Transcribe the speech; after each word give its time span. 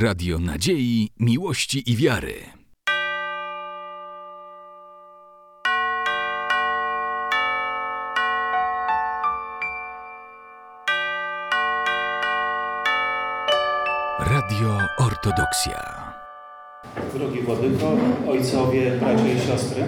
Radio 0.00 0.38
Nadziei, 0.38 1.10
Miłości 1.20 1.90
i 1.92 1.96
Wiary. 1.96 2.34
Radio 14.18 14.78
Ortodoksja. 14.98 16.12
Drogi 17.14 17.40
Władyko, 17.40 17.96
ojcowie, 18.28 18.90
bracia 18.90 19.32
i 19.32 19.40
siostry, 19.46 19.84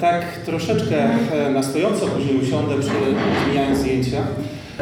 tak 0.00 0.44
troszeczkę 0.44 0.96
e, 1.32 1.50
na 1.50 1.62
stojąco 1.62 2.06
później 2.06 2.36
usiądę, 2.36 2.74
zmieniając 2.82 3.78
zdjęcia, 3.78 4.26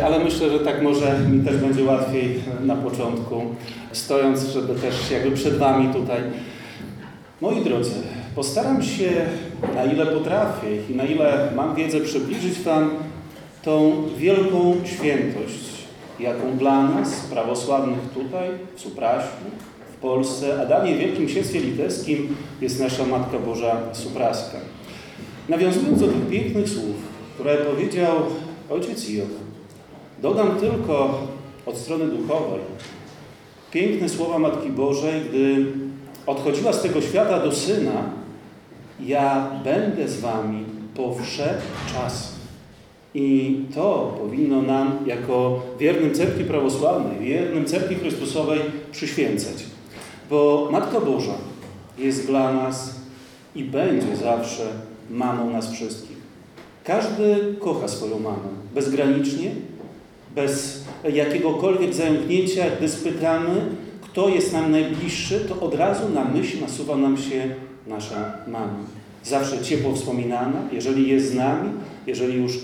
ale 0.03 0.25
myślę, 0.25 0.51
że 0.51 0.59
tak 0.59 0.83
może 0.83 1.19
mi 1.31 1.45
też 1.45 1.57
będzie 1.57 1.85
łatwiej 1.85 2.41
na 2.65 2.77
początku, 2.77 3.43
stojąc, 3.93 4.45
żeby 4.45 4.75
też 4.75 5.11
jakby 5.11 5.31
przed 5.31 5.59
Wami 5.59 5.95
tutaj. 5.95 6.21
Moi 7.41 7.65
drodzy, 7.65 7.95
postaram 8.35 8.83
się 8.83 9.11
na 9.75 9.85
ile 9.85 10.07
potrafię 10.07 10.69
i 10.91 10.95
na 10.95 11.05
ile 11.05 11.49
mam 11.57 11.75
wiedzę 11.75 12.01
przybliżyć 12.01 12.61
Wam 12.61 12.91
tą 13.63 13.93
wielką 14.19 14.75
świętość, 14.85 15.65
jaką 16.21 16.57
dla 16.59 16.83
nas, 16.83 17.21
prawosławnych 17.21 17.99
tutaj, 18.15 18.49
w 18.77 18.81
Supraślu, 18.81 19.47
w 19.93 19.97
Polsce, 19.97 20.63
a 20.63 20.67
dalej 20.67 20.95
w 20.95 20.99
Wielkim 20.99 21.27
Księstwie 21.27 21.61
Litewskim 21.61 22.37
jest 22.61 22.81
nasza 22.81 23.07
Matka 23.07 23.39
Boża 23.39 23.77
Supraska. 23.93 24.59
Nawiązując 25.49 26.01
do 26.01 26.07
tych 26.07 26.29
pięknych 26.31 26.69
słów, 26.69 26.97
które 27.35 27.57
powiedział 27.57 28.17
ojciec 28.71 29.09
Job, 29.09 29.44
dodam 30.25 30.61
tylko 30.61 31.19
od 31.67 31.77
strony 31.77 32.07
duchowej 32.07 32.61
piękne 33.71 34.09
słowa 34.09 34.39
Matki 34.39 34.71
Bożej, 34.71 35.21
gdy 35.29 35.67
odchodziła 36.27 36.73
z 36.73 36.83
tego 36.83 37.01
świata 37.01 37.41
do 37.41 37.53
Syna, 37.53 38.11
ja 39.01 39.51
będę 39.65 40.09
z 40.09 40.21
wami 40.21 40.65
po 40.95 41.17
czasy. 41.95 42.29
I 43.15 43.57
to 43.75 44.17
powinno 44.19 44.63
nam, 44.63 44.99
jako 45.07 45.63
wiernym 45.79 46.15
Cerkwi 46.15 46.45
Prawosławnej, 46.45 47.19
wiernym 47.19 47.65
Cerkwi 47.65 47.95
Chrystusowej 47.95 48.61
przyświęcać. 48.93 49.65
Bo 50.31 50.69
Matka 50.73 51.01
Boża 51.01 51.35
jest 51.99 52.27
dla 52.27 52.53
nas 52.53 52.95
i 53.55 53.65
będzie 53.65 54.17
zawsze 54.17 54.67
mamą 55.11 55.51
nas 55.51 55.73
wszystkich. 55.73 56.17
Każdy 56.85 57.55
kocha 57.61 57.89
swoją 57.89 58.19
mamę 58.19 58.49
bezgranicznie, 58.75 59.51
bez 60.35 60.85
jakiegokolwiek 61.13 61.95
zająknięcia, 61.95 62.65
gdy 62.79 62.89
spytamy, 62.89 63.61
kto 64.01 64.29
jest 64.29 64.53
nam 64.53 64.71
najbliższy, 64.73 65.41
to 65.41 65.67
od 65.67 65.75
razu 65.75 66.09
na 66.09 66.25
myśl 66.25 66.61
nasuwa 66.61 66.97
nam 66.97 67.17
się 67.17 67.55
nasza 67.87 68.33
mama. 68.47 68.79
Zawsze 69.25 69.63
ciepło 69.63 69.95
wspominana, 69.95 70.63
jeżeli 70.73 71.09
jest 71.09 71.31
z 71.31 71.35
nami, 71.35 71.71
jeżeli 72.07 72.35
już 72.35 72.59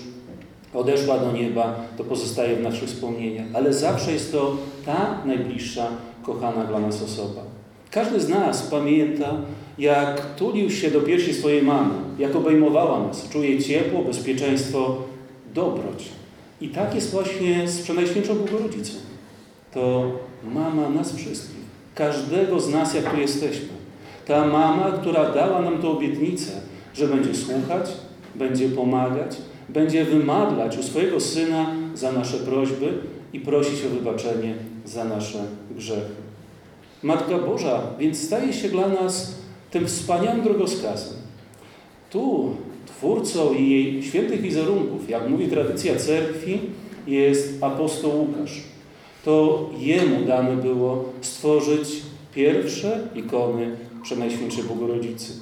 odeszła 0.73 1.19
do 1.19 1.31
nieba, 1.31 1.75
to 1.97 2.03
pozostaje 2.03 2.55
w 2.55 2.61
naszych 2.61 2.89
wspomnieniach, 2.89 3.47
ale 3.53 3.73
zawsze 3.73 4.11
jest 4.11 4.31
to 4.31 4.57
ta 4.85 5.21
najbliższa, 5.25 5.87
kochana 6.23 6.65
dla 6.65 6.79
nas 6.79 7.03
osoba. 7.03 7.41
Każdy 7.91 8.19
z 8.19 8.29
nas 8.29 8.61
pamięta, 8.61 9.35
jak 9.77 10.35
tulił 10.35 10.69
się 10.69 10.91
do 10.91 11.01
piersi 11.01 11.33
swojej 11.33 11.63
mamy, 11.63 11.93
jak 12.19 12.35
obejmowała 12.35 13.07
nas, 13.07 13.29
czuje 13.29 13.59
ciepło, 13.59 14.01
bezpieczeństwo, 14.01 14.97
dobroć. 15.53 16.20
I 16.61 16.69
tak 16.69 16.95
jest 16.95 17.11
właśnie 17.11 17.67
z 17.67 17.81
Przenajświętszą 17.81 18.35
Bogorodzicą. 18.35 18.93
To 19.73 20.11
mama 20.53 20.89
nas 20.89 21.15
wszystkich, 21.15 21.61
każdego 21.95 22.59
z 22.59 22.69
nas, 22.69 22.93
jak 22.93 23.11
tu 23.11 23.19
jesteśmy. 23.19 23.67
Ta 24.25 24.47
mama, 24.47 24.91
która 24.91 25.31
dała 25.31 25.61
nam 25.61 25.81
tę 25.81 25.87
obietnicę, 25.87 26.51
że 26.93 27.07
będzie 27.07 27.35
słuchać, 27.35 27.91
będzie 28.35 28.69
pomagać, 28.69 29.37
będzie 29.69 30.05
wymadlać 30.05 30.77
u 30.77 30.83
swojego 30.83 31.19
Syna 31.19 31.75
za 31.93 32.11
nasze 32.11 32.37
prośby 32.37 32.93
i 33.33 33.39
prosić 33.39 33.85
o 33.85 33.89
wybaczenie 33.89 34.55
za 34.85 35.05
nasze 35.05 35.43
grzechy. 35.71 36.21
Matka 37.03 37.37
Boża 37.37 37.81
więc 37.99 38.23
staje 38.23 38.53
się 38.53 38.69
dla 38.69 38.87
nas 38.87 39.35
tym 39.71 39.87
wspaniałym 39.87 40.41
drogowskazem. 40.41 41.13
Tu 42.09 42.55
twórcą 43.01 43.53
jej 43.53 44.03
świętych 44.03 44.41
wizerunków, 44.41 45.09
jak 45.09 45.29
mówi 45.29 45.47
tradycja 45.47 45.95
cerkwi, 45.95 46.59
jest 47.07 47.63
apostoł 47.63 48.11
Łukasz. 48.19 48.63
To 49.25 49.69
jemu 49.79 50.25
dane 50.25 50.55
było 50.55 51.05
stworzyć 51.21 51.89
pierwsze 52.35 52.99
ikony 53.15 53.75
Przenajświętszej 54.03 54.63
Bogorodzicy. 54.63 55.33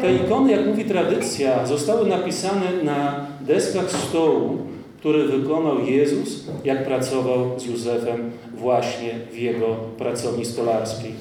Te 0.00 0.14
ikony, 0.14 0.52
jak 0.52 0.66
mówi 0.66 0.84
tradycja, 0.84 1.66
zostały 1.66 2.08
napisane 2.08 2.82
na 2.82 3.26
deskach 3.40 3.90
stołu, 3.90 4.58
który 4.98 5.28
wykonał 5.28 5.84
Jezus, 5.84 6.44
jak 6.64 6.86
pracował 6.86 7.60
z 7.60 7.66
Józefem 7.66 8.30
właśnie 8.56 9.10
w 9.32 9.38
jego 9.38 9.66
pracowni 9.98 10.44
stolarskiej. 10.44 11.12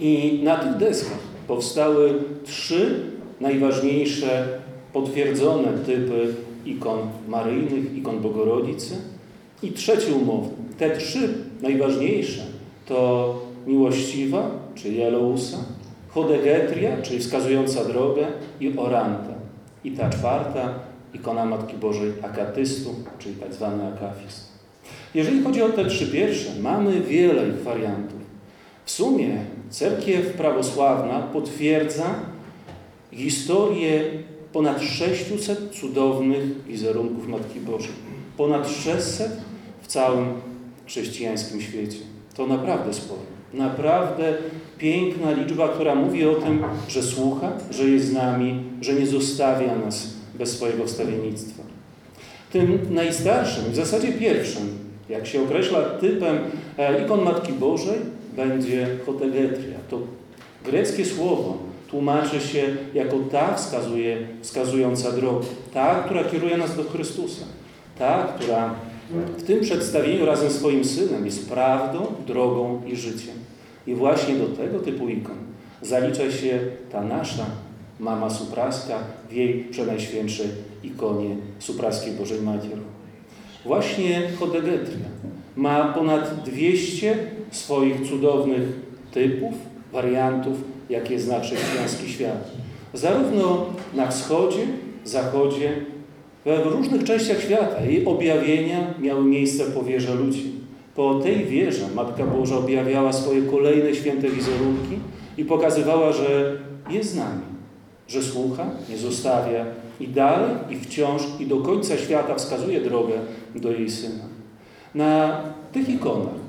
I 0.00 0.40
na 0.42 0.56
tych 0.56 0.76
deskach 0.76 1.18
powstały 1.48 2.14
trzy 2.44 3.00
najważniejsze, 3.40 4.61
potwierdzone 4.92 5.68
typy 5.86 6.34
ikon 6.66 6.98
maryjnych, 7.28 7.96
ikon 7.96 8.20
Bogorodzicy. 8.20 8.94
I 9.62 9.72
trzeci 9.72 10.12
umowny. 10.12 10.50
Te 10.78 10.96
trzy 10.96 11.34
najważniejsze 11.62 12.42
to 12.86 13.38
miłościwa, 13.66 14.50
czyli 14.74 15.00
Elousa, 15.00 15.58
Chodegetria, 16.08 17.02
czyli 17.02 17.20
wskazująca 17.20 17.84
drogę 17.84 18.26
i 18.60 18.78
Oranta. 18.78 19.34
I 19.84 19.90
ta 19.90 20.10
czwarta, 20.10 20.74
ikona 21.14 21.44
Matki 21.44 21.76
Bożej 21.76 22.12
Akatystu, 22.22 22.94
czyli 23.18 23.34
tak 23.34 23.54
zwany 23.54 23.86
Akafist. 23.86 24.52
Jeżeli 25.14 25.42
chodzi 25.42 25.62
o 25.62 25.68
te 25.68 25.84
trzy 25.84 26.06
pierwsze, 26.06 26.50
mamy 26.60 27.00
wiele 27.00 27.48
ich 27.48 27.62
wariantów. 27.62 28.22
W 28.84 28.90
sumie 28.90 29.44
cerkiew 29.70 30.32
prawosławna 30.32 31.20
potwierdza 31.20 32.14
historię 33.12 34.02
ponad 34.52 34.82
600 34.82 35.70
cudownych 35.80 36.64
wizerunków 36.66 37.28
Matki 37.28 37.60
Bożej. 37.60 37.92
Ponad 38.36 38.68
600 38.68 39.28
w 39.82 39.86
całym 39.86 40.26
chrześcijańskim 40.86 41.60
świecie. 41.60 41.98
To 42.36 42.46
naprawdę 42.46 42.94
sporo. 42.94 43.20
Naprawdę 43.54 44.34
piękna 44.78 45.32
liczba, 45.32 45.68
która 45.68 45.94
mówi 45.94 46.26
o 46.26 46.34
tym, 46.34 46.62
że 46.88 47.02
słucha, 47.02 47.52
że 47.70 47.84
jest 47.84 48.06
z 48.06 48.12
nami, 48.12 48.62
że 48.80 48.94
nie 48.94 49.06
zostawia 49.06 49.76
nas 49.76 50.14
bez 50.34 50.50
swojego 50.50 50.86
wstawiennictwa. 50.86 51.62
Tym 52.52 52.78
najstarszym, 52.90 53.64
w 53.72 53.76
zasadzie 53.76 54.12
pierwszym, 54.12 54.78
jak 55.08 55.26
się 55.26 55.42
określa 55.42 55.80
typem 55.80 56.38
e, 56.78 57.04
ikon 57.04 57.22
Matki 57.22 57.52
Bożej, 57.52 57.98
będzie 58.36 58.86
hotegetria. 59.06 59.78
To 59.90 59.98
greckie 60.64 61.04
słowo 61.04 61.58
tłumaczy 61.92 62.40
się 62.40 62.76
jako 62.94 63.18
ta 63.18 63.54
wskazuje, 63.54 64.18
wskazująca 64.40 65.12
drogę. 65.12 65.46
Ta, 65.74 66.02
która 66.02 66.24
kieruje 66.24 66.56
nas 66.56 66.76
do 66.76 66.84
Chrystusa. 66.84 67.44
Ta, 67.98 68.22
która 68.22 68.74
w 69.38 69.42
tym 69.42 69.60
przedstawieniu 69.60 70.26
razem 70.26 70.50
z 70.50 70.54
swoim 70.54 70.84
Synem 70.84 71.24
jest 71.24 71.48
prawdą, 71.48 72.06
drogą 72.26 72.82
i 72.86 72.96
życiem. 72.96 73.34
I 73.86 73.94
właśnie 73.94 74.34
do 74.34 74.46
tego 74.46 74.78
typu 74.78 75.08
ikon 75.08 75.36
zalicza 75.82 76.30
się 76.30 76.60
ta 76.92 77.04
nasza 77.04 77.46
Mama 78.00 78.30
Supraska 78.30 78.98
w 79.30 79.32
jej 79.32 79.64
przenajświętszej 79.64 80.46
ikonie 80.82 81.36
Supraskiej 81.58 82.12
Bożej 82.12 82.40
Matiery. 82.40 82.82
Właśnie 83.64 84.22
Hodegetria 84.38 85.06
ma 85.56 85.92
ponad 85.92 86.42
200 86.44 87.16
swoich 87.50 88.08
cudownych 88.08 88.62
typów, 89.12 89.54
wariantów, 89.92 90.56
jakie 90.90 91.20
zna 91.20 91.40
chrześcijański 91.40 92.08
świat. 92.08 92.50
Zarówno 92.94 93.66
na 93.94 94.06
wschodzie, 94.06 94.66
zachodzie, 95.04 95.72
w 96.46 96.66
różnych 96.66 97.04
częściach 97.04 97.40
świata 97.42 97.84
jej 97.84 98.04
objawienia 98.04 98.94
miały 99.00 99.24
miejsce 99.24 99.64
po 99.64 99.82
wierze 99.82 100.14
ludzi. 100.14 100.52
Po 100.94 101.14
tej 101.14 101.44
wierze 101.44 101.84
Matka 101.94 102.24
Boża 102.24 102.56
objawiała 102.56 103.12
swoje 103.12 103.42
kolejne 103.42 103.94
święte 103.94 104.28
wizerunki 104.28 104.98
i 105.38 105.44
pokazywała, 105.44 106.12
że 106.12 106.58
jest 106.90 107.12
z 107.12 107.16
nami, 107.16 107.42
że 108.08 108.22
słucha, 108.22 108.66
nie 108.88 108.98
zostawia 108.98 109.66
i 110.00 110.08
dalej, 110.08 110.56
i 110.70 110.76
wciąż, 110.76 111.22
i 111.40 111.46
do 111.46 111.56
końca 111.56 111.96
świata 111.96 112.34
wskazuje 112.34 112.80
drogę 112.80 113.14
do 113.54 113.72
jej 113.72 113.90
Syna. 113.90 114.24
Na 114.94 115.42
tych 115.72 115.88
ikonach, 115.88 116.41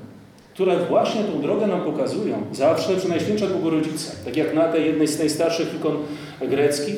które 0.54 0.86
właśnie 0.86 1.24
tą 1.24 1.42
drogę 1.42 1.66
nam 1.66 1.80
pokazują, 1.80 2.42
zawsze 2.52 2.96
przy 2.96 3.08
Najświętsza 3.08 3.46
Bogorodzica, 3.46 4.12
tak 4.24 4.36
jak 4.36 4.54
na 4.54 4.68
tej 4.68 4.86
jednej 4.86 5.08
z 5.08 5.18
najstarszych 5.18 5.74
ikon 5.74 5.96
greckich, 6.40 6.96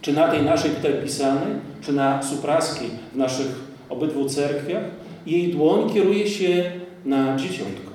czy 0.00 0.12
na 0.12 0.28
tej 0.28 0.42
naszej 0.42 0.70
tutaj 0.70 0.92
pisanej, 1.04 1.54
czy 1.80 1.92
na 1.92 2.22
supraskiej 2.22 2.88
w 3.12 3.16
naszych 3.16 3.46
obydwu 3.88 4.28
cerkwiach, 4.28 4.82
jej 5.26 5.52
dłoń 5.52 5.90
kieruje 5.90 6.28
się 6.28 6.70
na 7.04 7.36
dzieciątko. 7.36 7.90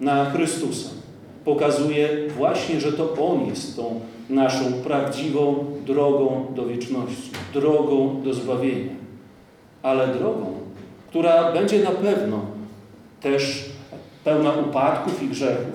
na 0.00 0.30
Chrystusa, 0.30 0.90
pokazuje 1.44 2.08
właśnie, 2.36 2.80
że 2.80 2.92
to 2.92 3.16
On 3.20 3.46
jest 3.46 3.76
tą 3.76 4.00
naszą 4.30 4.72
prawdziwą 4.72 5.64
drogą 5.86 6.46
do 6.54 6.66
wieczności, 6.66 7.30
drogą 7.54 8.22
do 8.24 8.34
zbawienia, 8.34 8.92
ale 9.82 10.08
drogą, 10.08 10.46
która 11.08 11.52
będzie 11.52 11.82
na 11.82 11.90
pewno 11.90 12.40
też 13.20 13.73
pełna 14.24 14.52
upadków 14.52 15.22
i 15.22 15.28
grzechów, 15.28 15.74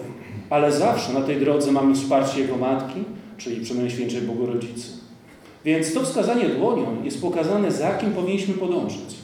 ale 0.49 0.71
zawsze 0.71 1.13
na 1.13 1.21
tej 1.21 1.39
drodze 1.39 1.71
mamy 1.71 1.95
wsparcie 1.95 2.41
Jego 2.41 2.57
Matki, 2.57 3.03
czyli 3.37 3.61
Przenajświętszej 3.65 4.21
Bogorodzicy. 4.21 4.87
Więc 5.65 5.93
to 5.93 6.03
wskazanie 6.03 6.49
dłonią 6.49 7.03
jest 7.03 7.21
pokazane, 7.21 7.71
za 7.71 7.93
kim 7.93 8.11
powinniśmy 8.11 8.53
podążać. 8.53 9.15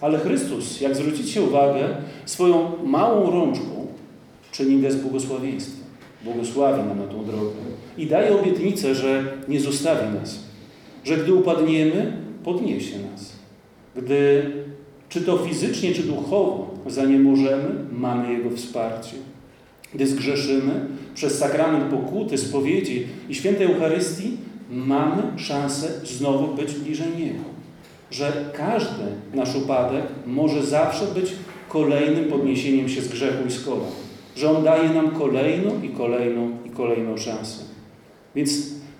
Ale 0.00 0.18
Chrystus, 0.18 0.80
jak 0.80 0.96
zwrócicie 0.96 1.42
uwagę, 1.42 1.88
swoją 2.24 2.72
małą 2.84 3.30
rączką 3.30 3.86
czyni 4.52 4.82
gest 4.82 5.02
błogosławieństwa. 5.02 5.80
Błogosławi 6.24 6.82
nam 6.82 6.98
na 6.98 7.06
tą 7.06 7.24
drogę. 7.24 7.50
I 7.98 8.06
daje 8.06 8.40
obietnicę, 8.40 8.94
że 8.94 9.24
nie 9.48 9.60
zostawi 9.60 10.14
nas. 10.18 10.38
Że 11.04 11.16
gdy 11.16 11.34
upadniemy, 11.34 12.12
podniesie 12.44 12.96
nas. 13.12 13.32
Gdy, 13.96 14.50
czy 15.08 15.20
to 15.20 15.38
fizycznie, 15.38 15.94
czy 15.94 16.02
duchowo, 16.02 16.69
za 16.86 17.04
nie 17.04 17.18
możemy, 17.18 17.74
mamy 17.92 18.32
Jego 18.32 18.50
wsparcie. 18.50 19.16
Gdy 19.94 20.06
zgrzeszymy, 20.06 20.86
przez 21.14 21.38
sakrament 21.38 21.84
pokuty, 21.84 22.38
spowiedzi 22.38 23.06
i 23.28 23.34
świętej 23.34 23.66
Eucharystii, 23.66 24.36
mamy 24.70 25.22
szansę 25.36 25.88
znowu 26.04 26.54
być 26.54 26.74
bliżej 26.74 27.16
Niego. 27.18 27.44
Że 28.10 28.50
każdy 28.56 29.04
nasz 29.34 29.56
upadek 29.56 30.04
może 30.26 30.66
zawsze 30.66 31.06
być 31.06 31.32
kolejnym 31.68 32.24
podniesieniem 32.24 32.88
się 32.88 33.00
z 33.00 33.08
grzechu 33.08 33.46
i 33.48 33.50
z 33.50 33.64
kolan. 33.64 33.90
Że 34.36 34.50
On 34.50 34.64
daje 34.64 34.88
nam 34.88 35.10
kolejną 35.10 35.82
i 35.82 35.88
kolejną 35.88 36.50
i 36.66 36.70
kolejną 36.70 37.16
szansę. 37.16 37.64
Więc 38.34 38.50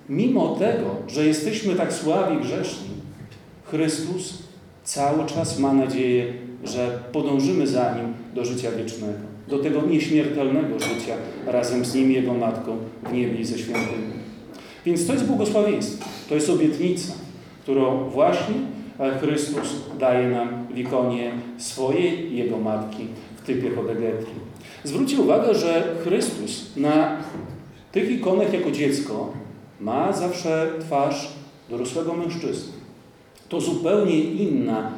mimo 0.09 0.57
tego, 0.57 0.97
że 1.09 1.27
jesteśmy 1.27 1.75
tak 1.75 1.93
słabi 1.93 2.41
grzeszni, 2.41 2.91
Chrystus 3.65 4.39
cały 4.85 5.27
czas 5.27 5.59
ma 5.59 5.73
nadzieję, 5.73 6.33
że 6.65 6.99
podążymy 7.13 7.67
za 7.67 7.95
Nim 7.95 8.15
do 8.35 8.45
życia 8.45 8.71
wiecznego, 8.71 9.19
do 9.49 9.59
tego 9.59 9.83
nieśmiertelnego 9.83 10.79
życia 10.79 11.15
razem 11.47 11.85
z 11.85 11.95
Nim, 11.95 12.11
Jego 12.13 12.35
Matką 12.35 12.77
w 13.03 13.13
niebie 13.13 13.41
i 13.41 13.45
ze 13.45 13.59
świętymi. 13.59 14.21
Więc 14.87 15.07
to 15.07 15.13
jest 15.13 15.25
błogosławieństwo, 15.25 16.09
to 16.29 16.35
jest 16.35 16.51
obietnica, 16.51 17.13
którą 17.63 18.11
właśnie 18.11 18.55
Chrystus 19.21 19.77
daje 19.99 20.29
nam 20.29 20.67
w 20.75 20.79
ikonie 20.79 21.33
swojej 21.59 22.37
Jego 22.37 22.59
Matki 22.59 23.07
w 23.37 23.47
typie 23.47 23.71
Hodegetri. 23.71 24.33
Zwróćcie 24.85 25.21
uwagę, 25.21 25.55
że 25.55 25.97
Chrystus 26.05 26.77
na 26.77 27.17
tych 27.93 28.11
ikonach 28.11 28.53
jako 28.53 28.71
dziecko 28.71 29.33
ma 29.81 30.13
zawsze 30.13 30.71
twarz 30.81 31.29
dorosłego 31.71 32.15
mężczyzny. 32.15 32.73
To 33.49 33.61
zupełnie 33.61 34.21
inna 34.21 34.93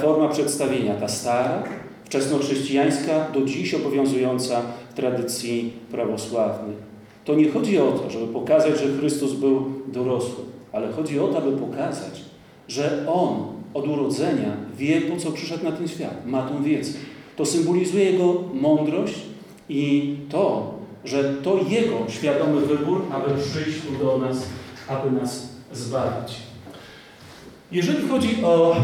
forma 0.00 0.28
przedstawienia, 0.28 0.94
ta 0.94 1.08
stara, 1.08 1.62
wczesnochrześcijańska, 2.04 3.30
do 3.34 3.40
dziś 3.40 3.74
obowiązująca 3.74 4.62
w 4.90 4.94
tradycji 4.94 5.72
prawosławnej. 5.90 6.76
To 7.24 7.34
nie 7.34 7.50
chodzi 7.50 7.78
o 7.78 7.92
to, 7.92 8.10
żeby 8.10 8.32
pokazać, 8.32 8.78
że 8.78 8.98
Chrystus 8.98 9.32
był 9.32 9.64
dorosły, 9.86 10.44
ale 10.72 10.92
chodzi 10.92 11.20
o 11.20 11.28
to, 11.28 11.38
aby 11.38 11.52
pokazać, 11.52 12.20
że 12.68 13.06
On 13.08 13.46
od 13.74 13.88
urodzenia 13.88 14.56
wie, 14.78 15.00
po 15.00 15.16
co 15.16 15.32
przyszedł 15.32 15.64
na 15.64 15.72
ten 15.72 15.88
świat, 15.88 16.26
ma 16.26 16.42
tą 16.42 16.62
wiedzę. 16.62 16.98
To 17.36 17.46
symbolizuje 17.46 18.10
Jego 18.10 18.42
mądrość 18.54 19.14
i 19.68 20.16
to, 20.30 20.74
że 21.04 21.34
to 21.34 21.58
Jego 21.68 21.96
świadomy 22.08 22.60
wybór, 22.60 23.02
aby 23.12 23.42
przyjść 23.42 23.78
tu 23.80 24.04
do 24.04 24.18
nas, 24.18 24.46
aby 24.88 25.20
nas 25.20 25.48
zbawić. 25.72 26.36
Jeżeli 27.72 28.08
chodzi 28.08 28.44
o 28.44 28.76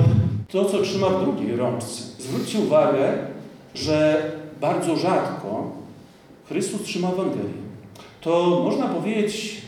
to, 0.52 0.64
co 0.64 0.82
trzyma 0.82 1.08
w 1.08 1.24
drugiej 1.24 1.56
rączce, 1.56 2.02
zwróćcie 2.18 2.58
uwagę, 2.58 3.12
że 3.74 4.22
bardzo 4.60 4.96
rzadko 4.96 5.70
Chrystus 6.48 6.82
trzyma 6.82 7.08
Ewangelię. 7.08 7.60
To 8.20 8.60
można 8.64 8.88
powiedzieć 8.88 9.62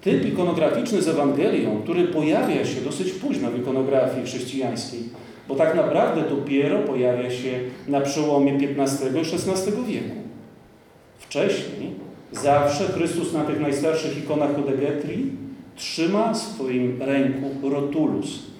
typ 0.00 0.26
ikonograficzny 0.26 1.02
z 1.02 1.08
Ewangelią, 1.08 1.80
który 1.82 2.04
pojawia 2.04 2.64
się 2.64 2.80
dosyć 2.80 3.12
późno 3.12 3.50
w 3.50 3.58
ikonografii 3.58 4.26
chrześcijańskiej, 4.26 5.00
bo 5.48 5.54
tak 5.54 5.74
naprawdę 5.74 6.22
dopiero 6.30 6.78
pojawia 6.78 7.30
się 7.30 7.60
na 7.88 8.00
przełomie 8.00 8.58
XV 8.78 9.06
i 9.06 9.20
XVI 9.20 9.72
wieku. 9.86 10.16
Wcześniej 11.18 11.90
zawsze 12.32 12.84
Chrystus 12.84 13.32
na 13.32 13.44
tych 13.44 13.60
najstarszych 13.60 14.18
ikonach 14.18 14.58
Odegetri 14.58 15.30
trzyma 15.76 16.32
w 16.32 16.38
swoim 16.38 17.02
ręku 17.02 17.70
rotulus, 17.70 18.51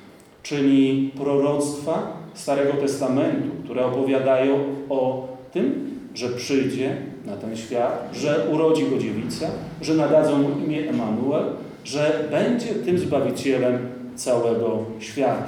czyli 0.43 1.11
proroctwa 1.17 2.17
Starego 2.35 2.73
Testamentu, 2.73 3.49
które 3.65 3.87
opowiadają 3.87 4.59
o 4.89 5.29
tym, 5.53 5.91
że 6.15 6.29
przyjdzie 6.29 6.97
na 7.27 7.37
ten 7.37 7.57
świat, 7.57 8.09
że 8.13 8.47
urodzi 8.53 8.87
go 8.91 8.99
dziewica, 8.99 9.47
że 9.83 9.95
nadadzą 9.95 10.39
mu 10.39 10.49
imię 10.67 10.89
Emanuel, 10.91 11.45
że 11.85 12.29
będzie 12.31 12.67
tym 12.67 12.99
Zbawicielem 12.99 13.79
całego 14.17 14.79
świata. 15.01 15.47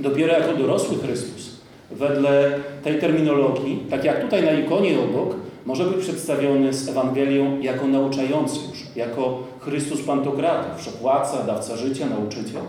Dopiero 0.00 0.32
jako 0.32 0.54
dorosły 0.54 0.98
Chrystus, 0.98 1.60
wedle 1.90 2.52
tej 2.84 2.98
terminologii, 2.98 3.86
tak 3.90 4.04
jak 4.04 4.20
tutaj 4.20 4.44
na 4.44 4.52
ikonie 4.52 5.00
obok, 5.00 5.36
może 5.66 5.84
być 5.84 6.00
przedstawiony 6.00 6.72
z 6.72 6.88
Ewangelią 6.88 7.60
jako 7.60 7.86
nauczający 7.86 8.58
już, 8.70 8.96
jako 8.96 9.42
Chrystus 9.60 10.02
Pantokratów, 10.02 10.80
przepłaca, 10.80 11.42
dawca 11.42 11.76
życia, 11.76 12.06
nauczyciel. 12.06 12.62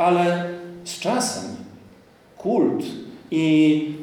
Ale 0.00 0.44
z 0.84 0.98
czasem 1.00 1.56
kult 2.38 2.84
i 3.30 3.94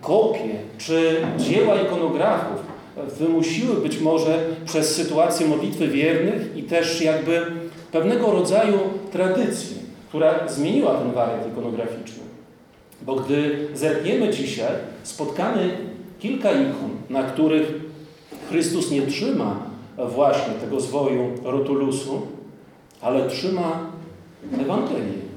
kopie 0.00 0.54
czy 0.78 1.26
dzieła 1.38 1.76
ikonografów 1.76 2.60
wymusiły 3.18 3.76
być 3.76 4.00
może 4.00 4.46
przez 4.64 4.96
sytuację 4.96 5.46
modlitwy 5.46 5.88
wiernych 5.88 6.56
i 6.56 6.62
też 6.62 7.02
jakby 7.02 7.46
pewnego 7.92 8.30
rodzaju 8.30 8.78
tradycję, 9.12 9.76
która 10.08 10.48
zmieniła 10.48 10.94
ten 10.94 11.12
wariant 11.12 11.52
ikonograficzny. 11.52 12.22
Bo 13.02 13.16
gdy 13.16 13.68
zerkniemy 13.74 14.30
dzisiaj, 14.30 14.72
spotkamy 15.02 15.76
kilka 16.20 16.52
ikon, 16.52 16.90
na 17.10 17.22
których 17.22 17.72
Chrystus 18.48 18.90
nie 18.90 19.02
trzyma 19.02 19.56
właśnie 19.96 20.54
tego 20.54 20.80
zwoju 20.80 21.30
rotulusu, 21.44 22.22
ale 23.00 23.28
trzyma 23.28 23.90
Ewangelię. 24.60 25.29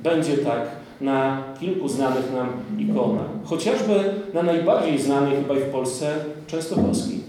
Będzie 0.00 0.38
tak 0.38 0.60
na 1.00 1.44
kilku 1.60 1.88
znanych 1.88 2.32
nam 2.32 2.48
ikonach. 2.78 3.26
Chociażby 3.44 4.14
na 4.34 4.42
najbardziej 4.42 4.98
znanej 4.98 5.36
chyba 5.36 5.54
i 5.54 5.60
w 5.60 5.70
Polsce 5.70 6.14
Częstochowskiej. 6.46 7.20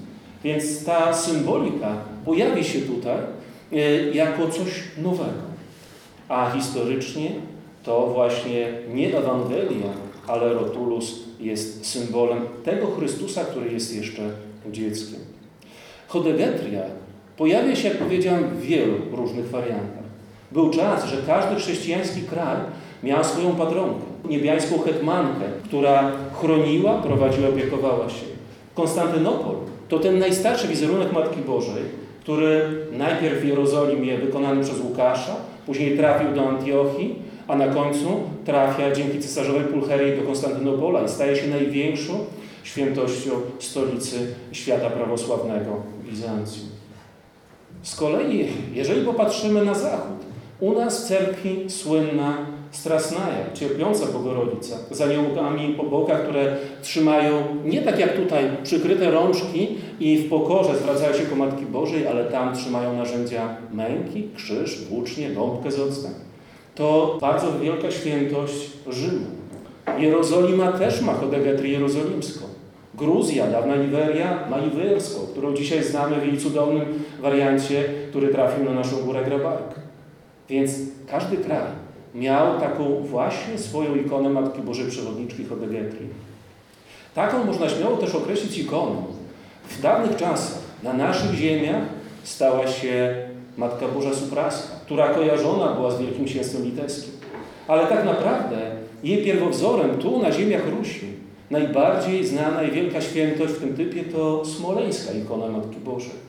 Więc 0.43 0.85
ta 0.85 1.13
symbolika 1.13 1.95
pojawi 2.25 2.63
się 2.63 2.79
tutaj 2.79 3.17
e, 3.73 3.77
jako 4.13 4.49
coś 4.49 4.83
nowego. 4.97 5.49
A 6.29 6.51
historycznie 6.51 7.31
to 7.83 8.07
właśnie 8.07 8.73
nie 8.93 9.17
Ewangelia, 9.17 9.89
ale 10.27 10.53
Rotulus 10.53 11.19
jest 11.39 11.85
symbolem 11.85 12.39
tego 12.63 12.87
Chrystusa, 12.87 13.45
który 13.45 13.71
jest 13.71 13.95
jeszcze 13.95 14.21
dzieckiem. 14.71 15.19
Chodegetria 16.07 16.81
pojawia 17.37 17.75
się, 17.75 17.87
jak 17.87 17.97
powiedziałem, 17.97 18.43
w 18.43 18.61
wielu 18.61 18.93
różnych 19.11 19.49
wariantach. 19.49 19.98
Był 20.51 20.69
czas, 20.69 21.05
że 21.05 21.17
każdy 21.27 21.55
chrześcijański 21.55 22.21
kraj 22.21 22.57
miał 23.03 23.23
swoją 23.23 23.55
patronkę, 23.55 24.01
niebiańską 24.29 24.79
hetmankę, 24.79 25.45
która 25.63 26.11
chroniła, 26.41 26.93
prowadziła, 26.93 27.49
opiekowała 27.49 28.09
się. 28.09 28.25
Konstantynopol 28.75 29.55
to 29.89 29.99
ten 29.99 30.19
najstarszy 30.19 30.67
wizerunek 30.67 31.11
Matki 31.13 31.41
Bożej, 31.41 31.83
który 32.21 32.61
najpierw 32.91 33.41
w 33.41 33.45
Jerozolimie 33.45 34.17
wykonany 34.17 34.63
przez 34.63 34.81
Łukasza, 34.81 35.35
później 35.65 35.97
trafił 35.97 36.35
do 36.35 36.49
Antiochii, 36.49 37.15
a 37.47 37.55
na 37.55 37.67
końcu 37.67 38.07
trafia 38.45 38.91
dzięki 38.91 39.19
cesarzowej 39.19 39.63
Pulcherii 39.63 40.19
do 40.19 40.23
Konstantynopola 40.23 41.01
i 41.01 41.09
staje 41.09 41.35
się 41.35 41.47
największą 41.47 42.13
świętością 42.63 43.31
stolicy 43.59 44.35
świata 44.51 44.89
prawosławnego 44.89 45.75
Bizancjum. 46.09 46.67
Z 47.81 47.95
kolei, 47.95 48.47
jeżeli 48.73 49.05
popatrzymy 49.05 49.65
na 49.65 49.73
zachód, 49.73 50.28
u 50.59 50.73
nas 50.73 51.03
w 51.03 51.07
cerkwi 51.07 51.65
słynna 51.67 52.37
Strasnaja, 52.71 53.53
cierpiąca 53.53 54.05
Bogorodica, 54.05 54.75
z 54.91 55.01
aniołkami 55.01 55.73
po 55.77 55.83
bokach, 55.83 56.23
które 56.23 56.55
trzymają 56.81 57.43
nie 57.65 57.81
tak 57.81 57.99
jak 57.99 58.15
tutaj 58.15 58.43
przykryte 58.63 59.11
rączki 59.11 59.67
i 59.99 60.17
w 60.17 60.29
pokorze 60.29 60.77
zwracają 60.77 61.13
się 61.13 61.23
ku 61.23 61.35
Matki 61.35 61.65
Bożej, 61.65 62.07
ale 62.07 62.25
tam 62.25 62.55
trzymają 62.55 62.97
narzędzia 62.97 63.55
męki, 63.73 64.27
krzyż, 64.35 64.85
włócznie, 64.85 65.29
gąbkę 65.29 65.71
z 65.71 65.79
octem. 65.79 66.11
To 66.75 67.17
bardzo 67.21 67.59
wielka 67.59 67.91
świętość 67.91 68.69
Rzymu. 68.89 69.25
Jerozolima 69.97 70.71
też 70.71 71.01
ma 71.01 71.13
chodegetrię 71.13 71.71
jerozolimską, 71.71 72.45
Gruzja, 72.93 73.47
dawna 73.47 73.75
Niweria, 73.75 74.47
ma 74.49 74.57
Iwersko, 74.59 75.19
którą 75.31 75.55
dzisiaj 75.55 75.83
znamy 75.83 76.15
w 76.15 76.27
jej 76.27 76.37
cudownym 76.37 76.85
wariancie, 77.21 77.83
który 78.09 78.27
trafił 78.27 78.65
na 78.65 78.71
naszą 78.71 78.97
górę 78.97 79.25
Grabark. 79.25 79.78
Więc 80.49 80.71
każdy 81.11 81.37
kraj 81.37 81.61
miał 82.15 82.59
taką 82.59 83.03
właśnie 83.03 83.57
swoją 83.57 83.95
ikonę 83.95 84.29
Matki 84.29 84.61
Bożej 84.61 84.89
Przewodniczki 84.89 85.45
Chodegetry. 85.45 86.07
Taką 87.15 87.43
można 87.43 87.69
śmiało 87.69 87.97
też 87.97 88.15
określić 88.15 88.57
ikoną. 88.57 89.03
W 89.69 89.81
dawnych 89.81 90.17
czasach 90.17 90.61
na 90.83 90.93
naszych 90.93 91.33
ziemiach 91.33 91.83
stała 92.23 92.67
się 92.67 93.15
Matka 93.57 93.87
Boża 93.87 94.13
Supraska, 94.13 94.75
która 94.85 95.13
kojarzona 95.13 95.73
była 95.73 95.91
z 95.91 96.01
Wielkim 96.01 96.25
Księstwem 96.25 96.63
Litewskim. 96.63 97.13
Ale 97.67 97.87
tak 97.87 98.05
naprawdę 98.05 98.57
jej 99.03 99.25
pierwowzorem 99.25 99.97
tu 99.97 100.21
na 100.21 100.31
ziemiach 100.31 100.69
Rusi 100.77 101.07
najbardziej 101.49 102.27
znana 102.27 102.63
i 102.63 102.71
wielka 102.71 103.01
świętość 103.01 103.53
w 103.53 103.59
tym 103.59 103.75
typie 103.75 104.03
to 104.03 104.45
smoleńska 104.45 105.13
ikona 105.13 105.47
Matki 105.47 105.77
Bożej, 105.79 106.28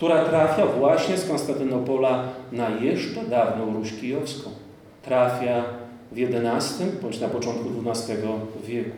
która 0.00 0.24
trafia 0.24 0.66
właśnie 0.66 1.16
z 1.16 1.28
Konstantynopola 1.28 2.24
na 2.52 2.68
jeszcze 2.68 3.24
dawną 3.24 3.74
Ruś 3.74 3.92
Kijowską. 4.00 4.50
Trafia 5.02 5.64
w 6.12 6.18
XI 6.18 6.84
bądź 7.02 7.20
na 7.20 7.28
początku 7.28 7.68
XII 7.86 8.16
wieku. 8.66 8.96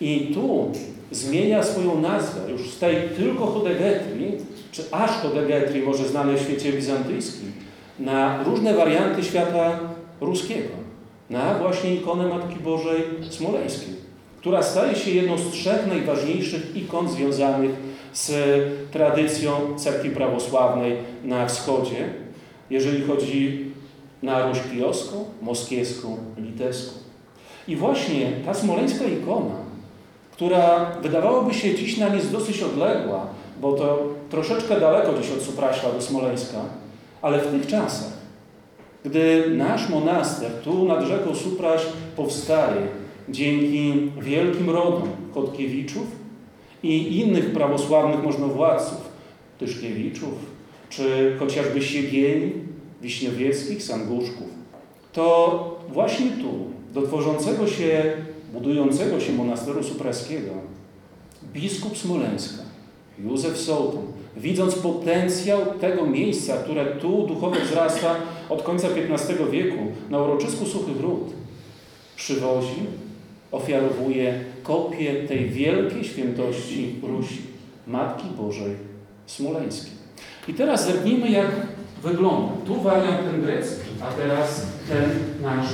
I 0.00 0.30
tu 0.34 0.72
zmienia 1.10 1.62
swoją 1.62 2.00
nazwę 2.00 2.50
już 2.50 2.70
z 2.70 2.78
tej 2.78 2.96
tylko 3.16 3.46
Hodegetri, 3.46 4.32
czy 4.72 4.82
aż 4.90 5.10
Hodegetri, 5.10 5.82
może 5.82 6.08
znanej 6.08 6.36
w 6.36 6.42
świecie 6.42 6.72
bizantyjskim, 6.72 7.52
na 7.98 8.42
różne 8.42 8.74
warianty 8.74 9.24
świata 9.24 9.78
ruskiego, 10.20 10.74
na 11.30 11.54
właśnie 11.54 11.94
ikonę 11.94 12.28
Matki 12.28 12.60
Bożej 12.60 13.02
Smoleńskiej, 13.30 13.94
która 14.38 14.62
staje 14.62 14.96
się 14.96 15.10
jedną 15.10 15.38
z 15.38 15.50
trzech 15.50 15.86
najważniejszych 15.86 16.76
ikon 16.76 17.08
związanych 17.08 17.70
z 18.12 18.32
tradycją 18.90 19.52
cerkwi 19.76 20.10
prawosławnej 20.10 20.96
na 21.24 21.46
wschodzie, 21.46 22.08
jeżeli 22.70 23.02
chodzi 23.02 23.70
na 24.22 24.48
Ruś 24.48 24.58
Kijowską, 24.72 25.24
moskiewską, 25.42 26.16
litewską. 26.38 26.92
I 27.68 27.76
właśnie 27.76 28.32
ta 28.44 28.54
smoleńska 28.54 29.04
ikona 29.04 29.66
która 30.36 30.90
wydawałoby 31.02 31.54
się 31.54 31.74
dziś 31.74 31.96
nam 31.98 32.14
jest 32.14 32.32
dosyć 32.32 32.62
odległa, 32.62 33.26
bo 33.60 33.72
to 33.72 34.02
troszeczkę 34.30 34.80
daleko 34.80 35.12
gdzieś 35.12 35.30
od 35.30 35.42
Supraśla 35.42 35.92
do 35.92 36.02
Smoleńska, 36.02 36.58
ale 37.22 37.38
w 37.38 37.50
tych 37.50 37.66
czasach, 37.66 38.12
gdy 39.04 39.50
nasz 39.50 39.88
monaster 39.88 40.50
tu 40.64 40.84
nad 40.84 41.04
rzeką 41.04 41.34
Supraś 41.34 41.80
powstaje 42.16 42.86
dzięki 43.28 44.10
wielkim 44.20 44.70
rodom 44.70 45.02
Chodkiewiczów 45.34 46.06
i 46.82 47.20
innych 47.20 47.52
prawosławnych 47.52 48.22
możnowładców, 48.22 49.16
Tyszkiewiczów, 49.58 50.34
czy 50.88 51.36
chociażby 51.38 51.82
Siegieni, 51.82 52.52
Wiśniowieckich, 53.02 53.82
Sanguszków, 53.82 54.48
to 55.12 55.80
właśnie 55.92 56.30
tu, 56.30 56.52
do 56.94 57.02
tworzącego 57.02 57.66
się 57.66 58.12
budującego 58.52 59.20
się 59.20 59.32
monasteru 59.32 59.82
supraskiego, 59.82 60.50
biskup 61.52 61.98
Smoleńska, 61.98 62.62
Józef 63.18 63.58
Sołtun, 63.58 64.02
widząc 64.36 64.74
potencjał 64.74 65.60
tego 65.80 66.06
miejsca, 66.06 66.56
które 66.56 66.86
tu 66.86 67.26
duchowo 67.26 67.56
wzrasta 67.60 68.14
od 68.48 68.62
końca 68.62 68.88
XV 68.88 69.50
wieku 69.50 69.78
na 70.10 70.22
uroczysku 70.22 70.66
Suchych 70.66 71.00
Ród, 71.00 71.32
przywozi, 72.16 72.86
ofiarowuje 73.56 74.40
kopię 74.62 75.14
tej 75.14 75.48
wielkiej 75.48 76.04
świętości 76.04 76.94
Rusi, 77.02 77.38
Matki 77.86 78.26
Bożej 78.38 78.76
Smoleńskiej. 79.26 79.92
I 80.48 80.54
teraz 80.54 80.86
zerknijmy, 80.86 81.30
jak 81.30 81.50
wygląda. 82.02 82.52
Tu 82.66 82.82
wariant 82.82 83.30
ten 83.30 83.42
grecki, 83.42 83.90
a 84.00 84.12
teraz 84.12 84.66
ten 84.88 85.10
nasz 85.42 85.66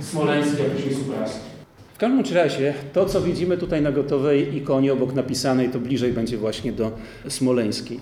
smoleński, 0.00 0.62
a 0.62 0.74
później 0.74 0.94
supraski. 0.94 1.38
W 1.94 1.98
każdym 1.98 2.36
razie 2.36 2.74
to, 2.92 3.06
co 3.06 3.20
widzimy 3.20 3.58
tutaj 3.58 3.82
na 3.82 3.92
gotowej 3.92 4.56
ikonie 4.56 4.92
obok 4.92 5.14
napisanej, 5.14 5.68
to 5.68 5.78
bliżej 5.78 6.12
będzie 6.12 6.36
właśnie 6.36 6.72
do 6.72 6.92
smoleńskiej. 7.28 8.00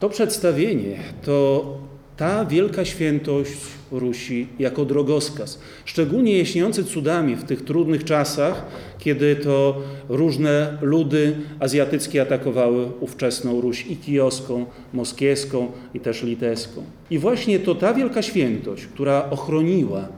To 0.00 0.08
przedstawienie 0.08 0.96
to 1.24 1.64
ta 2.16 2.44
wielka 2.44 2.84
świętość 2.84 3.52
Rusi 3.98 4.46
jako 4.58 4.84
drogowskaz, 4.84 5.58
szczególnie 5.84 6.38
jaśniejący 6.38 6.84
cudami 6.84 7.36
w 7.36 7.44
tych 7.44 7.64
trudnych 7.64 8.04
czasach, 8.04 8.66
kiedy 8.98 9.36
to 9.36 9.82
różne 10.08 10.78
ludy 10.80 11.36
azjatyckie 11.60 12.22
atakowały 12.22 12.86
ówczesną 13.00 13.60
Ruś 13.60 13.86
i 13.86 13.96
kijowską, 13.96 14.66
moskiewską 14.92 15.72
i 15.94 16.00
też 16.00 16.22
litewską. 16.22 16.82
I 17.10 17.18
właśnie 17.18 17.58
to 17.58 17.74
ta 17.74 17.94
wielka 17.94 18.22
świętość, 18.22 18.86
która 18.86 19.30
ochroniła 19.30 20.08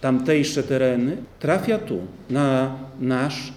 tamtejsze 0.00 0.62
tereny, 0.62 1.16
trafia 1.40 1.78
tu, 1.78 1.98
na 2.30 2.76
nasz 3.00 3.52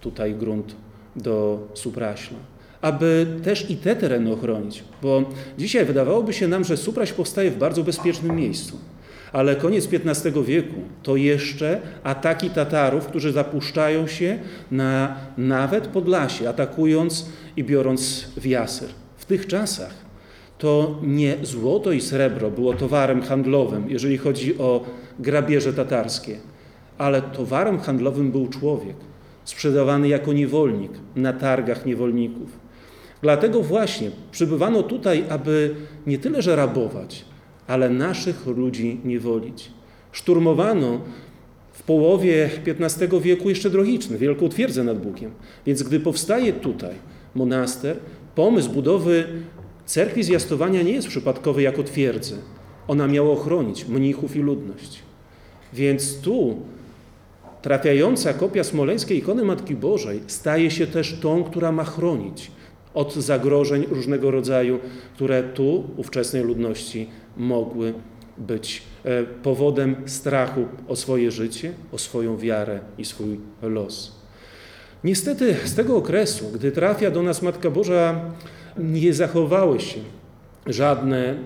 tutaj 0.00 0.34
grunt 0.34 0.74
do 1.16 1.68
Supraśla. 1.74 2.38
Aby 2.80 3.26
też 3.44 3.70
i 3.70 3.76
te 3.76 3.96
tereny 3.96 4.32
ochronić, 4.32 4.84
bo 5.02 5.22
dzisiaj 5.58 5.84
wydawałoby 5.84 6.32
się 6.32 6.48
nam, 6.48 6.64
że 6.64 6.76
Supraś 6.76 7.12
powstaje 7.12 7.50
w 7.50 7.58
bardzo 7.58 7.84
bezpiecznym 7.84 8.36
miejscu. 8.36 8.78
Ale 9.32 9.56
koniec 9.56 9.88
XV 9.92 10.44
wieku 10.44 10.80
to 11.02 11.16
jeszcze 11.16 11.80
ataki 12.04 12.50
Tatarów, 12.50 13.06
którzy 13.06 13.32
zapuszczają 13.32 14.06
się 14.06 14.38
na 14.70 15.16
nawet 15.38 15.86
Podlasie, 15.86 16.48
atakując 16.48 17.26
i 17.56 17.64
biorąc 17.64 18.28
Wiaser. 18.36 18.88
W 19.16 19.24
tych 19.24 19.46
czasach 19.46 19.94
to 20.58 20.98
nie 21.02 21.36
złoto 21.42 21.92
i 21.92 22.00
srebro 22.00 22.50
było 22.50 22.74
towarem 22.74 23.22
handlowym, 23.22 23.90
jeżeli 23.90 24.18
chodzi 24.18 24.58
o 24.58 24.84
grabieże 25.18 25.72
tatarskie, 25.72 26.36
ale 26.98 27.22
towarem 27.22 27.80
handlowym 27.80 28.32
był 28.32 28.48
człowiek, 28.48 28.96
sprzedawany 29.44 30.08
jako 30.08 30.32
niewolnik 30.32 30.92
na 31.16 31.32
targach 31.32 31.86
niewolników. 31.86 32.58
Dlatego 33.22 33.62
właśnie 33.62 34.10
przybywano 34.30 34.82
tutaj, 34.82 35.24
aby 35.28 35.74
nie 36.06 36.18
tyle 36.18 36.42
że 36.42 36.56
rabować, 36.56 37.24
ale 37.70 37.90
naszych 37.90 38.46
ludzi 38.46 39.00
niewolić. 39.04 39.70
Szturmowano 40.12 41.00
w 41.72 41.82
połowie 41.82 42.50
XV 42.66 43.20
wieku 43.20 43.48
jeszcze 43.48 43.70
Drohiczny, 43.70 44.18
wielką 44.18 44.48
twierdzę 44.48 44.84
nad 44.84 44.98
Bugiem. 44.98 45.30
Więc 45.66 45.82
gdy 45.82 46.00
powstaje 46.00 46.52
tutaj 46.52 46.94
monaster, 47.34 47.96
pomysł 48.34 48.70
budowy 48.70 49.24
cerkwi 49.86 50.22
zjastowania 50.22 50.82
nie 50.82 50.92
jest 50.92 51.08
przypadkowy 51.08 51.62
jako 51.62 51.82
twierdzy. 51.82 52.36
Ona 52.88 53.06
miała 53.06 53.30
ochronić 53.30 53.88
mnichów 53.88 54.36
i 54.36 54.38
ludność. 54.38 55.02
Więc 55.72 56.20
tu 56.20 56.56
trafiająca 57.62 58.34
kopia 58.34 58.64
smoleńskiej 58.64 59.18
ikony 59.18 59.44
Matki 59.44 59.74
Bożej 59.74 60.20
staje 60.26 60.70
się 60.70 60.86
też 60.86 61.18
tą, 61.20 61.44
która 61.44 61.72
ma 61.72 61.84
chronić 61.84 62.50
od 62.94 63.14
zagrożeń 63.14 63.84
różnego 63.90 64.30
rodzaju, 64.30 64.78
które 65.14 65.42
tu 65.42 65.84
ówczesnej 65.96 66.42
ludności 66.42 67.08
mogły 67.36 67.94
być 68.38 68.82
e, 69.04 69.22
powodem 69.24 69.96
strachu 70.06 70.66
o 70.88 70.96
swoje 70.96 71.30
życie, 71.30 71.72
o 71.92 71.98
swoją 71.98 72.36
wiarę 72.36 72.80
i 72.98 73.04
swój 73.04 73.40
los. 73.62 74.20
Niestety 75.04 75.56
z 75.64 75.74
tego 75.74 75.96
okresu, 75.96 76.50
gdy 76.54 76.72
trafia 76.72 77.10
do 77.10 77.22
nas 77.22 77.42
Matka 77.42 77.70
Boża, 77.70 78.20
nie 78.78 79.14
zachowały 79.14 79.80
się 79.80 80.00
żadne 80.66 81.36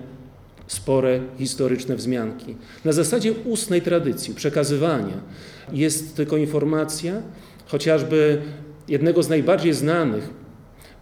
spore 0.67 1.19
historyczne 1.37 1.95
wzmianki. 1.95 2.55
Na 2.85 2.91
zasadzie 2.91 3.33
ustnej 3.33 3.81
tradycji, 3.81 4.33
przekazywania 4.33 5.21
jest 5.73 6.15
tylko 6.15 6.37
informacja 6.37 7.13
chociażby 7.67 8.41
jednego 8.87 9.23
z 9.23 9.29
najbardziej 9.29 9.73
znanych 9.73 10.29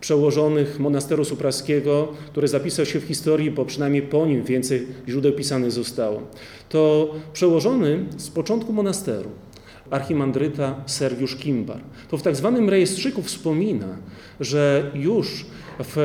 przełożonych 0.04 0.80
monasteru 0.80 1.26
supraskiego, 1.26 2.08
który 2.32 2.48
zapisał 2.48 2.86
się 2.86 3.00
w 3.00 3.04
historii, 3.04 3.52
bo 3.52 3.66
przynajmniej 3.66 4.02
po 4.02 4.26
nim 4.26 4.44
więcej 4.44 4.88
źródeł 5.08 5.32
pisanych 5.32 5.72
zostało. 5.72 6.22
To 6.70 7.14
przełożony 7.34 8.06
z 8.18 8.30
początku 8.30 8.74
monasteru, 8.74 9.30
archimandryta 9.90 10.76
Sergiusz 10.86 11.36
Kimbar. 11.36 11.80
To 12.10 12.18
w 12.18 12.22
tak 12.22 12.36
zwanym 12.36 12.70
rejestrzyku 12.70 13.22
wspomina, 13.22 13.98
że 14.40 14.92
już 14.96 15.46
w 15.80 15.98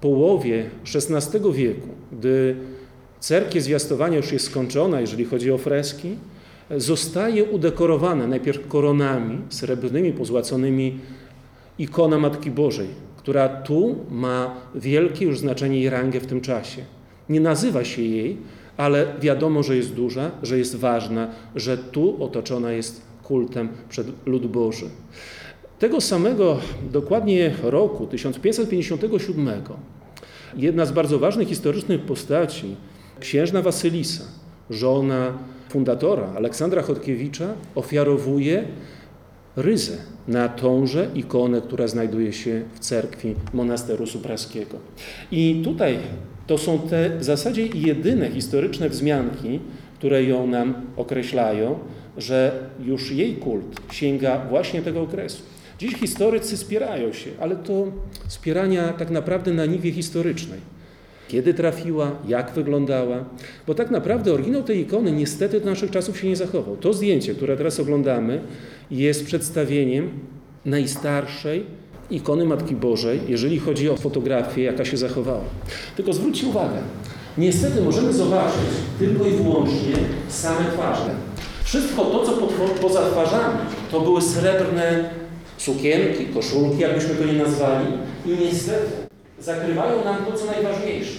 połowie 0.00 0.70
XVI 0.94 1.52
wieku, 1.52 1.88
gdy 2.12 2.56
cerkiew 3.20 3.64
zwiastowania 3.64 4.16
już 4.16 4.32
jest 4.32 4.46
skończona, 4.46 5.00
jeżeli 5.00 5.24
chodzi 5.24 5.52
o 5.52 5.58
freski, 5.58 6.16
zostaje 6.76 7.44
udekorowana 7.44 8.26
najpierw 8.26 8.68
koronami 8.68 9.38
srebrnymi, 9.48 10.12
pozłaconymi 10.12 10.98
ikona 11.78 12.18
Matki 12.18 12.50
Bożej, 12.50 12.88
która 13.16 13.48
tu 13.48 13.96
ma 14.10 14.54
wielkie 14.74 15.24
już 15.24 15.38
znaczenie 15.38 15.80
i 15.80 15.88
rangę 15.88 16.20
w 16.20 16.26
tym 16.26 16.40
czasie. 16.40 16.84
Nie 17.28 17.40
nazywa 17.40 17.84
się 17.84 18.02
jej, 18.02 18.36
ale 18.76 19.06
wiadomo, 19.20 19.62
że 19.62 19.76
jest 19.76 19.94
duża, 19.94 20.30
że 20.42 20.58
jest 20.58 20.76
ważna, 20.76 21.28
że 21.56 21.78
tu 21.78 22.24
otoczona 22.24 22.72
jest 22.72 23.02
kultem 23.22 23.68
przed 23.88 24.06
lud 24.26 24.46
Boży. 24.46 24.86
Tego 25.78 26.00
samego 26.00 26.58
dokładnie 26.92 27.54
roku 27.62 28.06
1557 28.06 29.50
jedna 30.56 30.86
z 30.86 30.92
bardzo 30.92 31.18
ważnych 31.18 31.48
historycznych 31.48 32.00
postaci, 32.00 32.76
księżna 33.20 33.62
Wasylisa, 33.62 34.24
żona 34.70 35.32
fundatora 35.68 36.32
Aleksandra 36.36 36.82
Chodkiewicza, 36.82 37.54
ofiarowuje 37.74 38.64
ryzę 39.56 39.96
na 40.28 40.48
tąże 40.48 41.06
ikonę, 41.14 41.60
która 41.60 41.88
znajduje 41.88 42.32
się 42.32 42.62
w 42.74 42.78
cerkwi 42.78 43.34
monasteru 43.52 44.06
supraskiego. 44.06 44.78
I 45.30 45.60
tutaj 45.64 45.98
to 46.46 46.58
są 46.58 46.78
te 46.78 47.18
w 47.18 47.24
zasadzie 47.24 47.66
jedyne 47.66 48.30
historyczne 48.30 48.88
wzmianki, 48.88 49.60
które 49.98 50.24
ją 50.24 50.46
nam 50.46 50.74
określają, 50.96 51.78
że 52.16 52.68
już 52.80 53.10
jej 53.10 53.36
kult 53.36 53.80
sięga 53.92 54.44
właśnie 54.50 54.82
tego 54.82 55.02
okresu. 55.02 55.42
Dziś 55.78 55.94
historycy 55.94 56.56
spierają 56.56 57.12
się, 57.12 57.30
ale 57.40 57.56
to 57.56 57.86
spierania 58.28 58.92
tak 58.92 59.10
naprawdę 59.10 59.52
na 59.52 59.66
niwie 59.66 59.92
historycznej. 59.92 60.60
Kiedy 61.28 61.54
trafiła, 61.54 62.10
jak 62.28 62.52
wyglądała, 62.52 63.24
bo 63.66 63.74
tak 63.74 63.90
naprawdę 63.90 64.32
oryginał 64.32 64.62
tej 64.62 64.80
ikony 64.80 65.12
niestety 65.12 65.60
do 65.60 65.66
naszych 65.66 65.90
czasów 65.90 66.18
się 66.18 66.28
nie 66.28 66.36
zachował. 66.36 66.76
To 66.76 66.92
zdjęcie, 66.92 67.34
które 67.34 67.56
teraz 67.56 67.80
oglądamy, 67.80 68.40
jest 68.90 69.26
przedstawieniem 69.26 70.10
najstarszej 70.64 71.66
ikony 72.10 72.44
Matki 72.44 72.76
Bożej, 72.76 73.20
jeżeli 73.28 73.58
chodzi 73.58 73.90
o 73.90 73.96
fotografię, 73.96 74.62
jaka 74.62 74.84
się 74.84 74.96
zachowała. 74.96 75.44
Tylko 75.96 76.12
zwróćcie 76.12 76.46
uwagę, 76.46 76.76
niestety 77.38 77.82
możemy 77.82 78.12
zobaczyć 78.12 78.70
tylko 78.98 79.26
i 79.26 79.30
wyłącznie 79.30 79.94
same 80.28 80.70
twarze. 80.72 81.10
Wszystko 81.64 82.04
to, 82.04 82.26
co 82.26 82.32
poza 82.80 83.10
twarzami, 83.10 83.58
to 83.90 84.00
były 84.00 84.22
srebrne 84.22 85.10
sukienki, 85.58 86.26
koszulki, 86.26 86.78
jakbyśmy 86.78 87.14
to 87.14 87.24
nie 87.24 87.32
nazwali, 87.32 87.86
i 88.26 88.30
niestety 88.30 89.01
zakrywają 89.44 90.04
nam 90.04 90.16
to, 90.26 90.32
co 90.32 90.46
najważniejsze. 90.46 91.18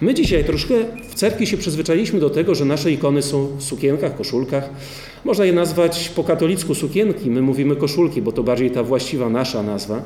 My 0.00 0.14
dzisiaj 0.14 0.44
troszkę 0.44 0.74
w 1.08 1.14
cerkwi 1.14 1.46
się 1.46 1.56
przyzwyczailiśmy 1.56 2.20
do 2.20 2.30
tego, 2.30 2.54
że 2.54 2.64
nasze 2.64 2.92
ikony 2.92 3.22
są 3.22 3.46
w 3.56 3.62
sukienkach, 3.62 4.16
koszulkach. 4.16 4.70
Można 5.24 5.44
je 5.44 5.52
nazwać 5.52 6.08
po 6.08 6.24
katolicku 6.24 6.74
sukienki, 6.74 7.30
my 7.30 7.42
mówimy 7.42 7.76
koszulki, 7.76 8.22
bo 8.22 8.32
to 8.32 8.42
bardziej 8.42 8.70
ta 8.70 8.82
właściwa 8.82 9.28
nasza 9.28 9.62
nazwa. 9.62 10.02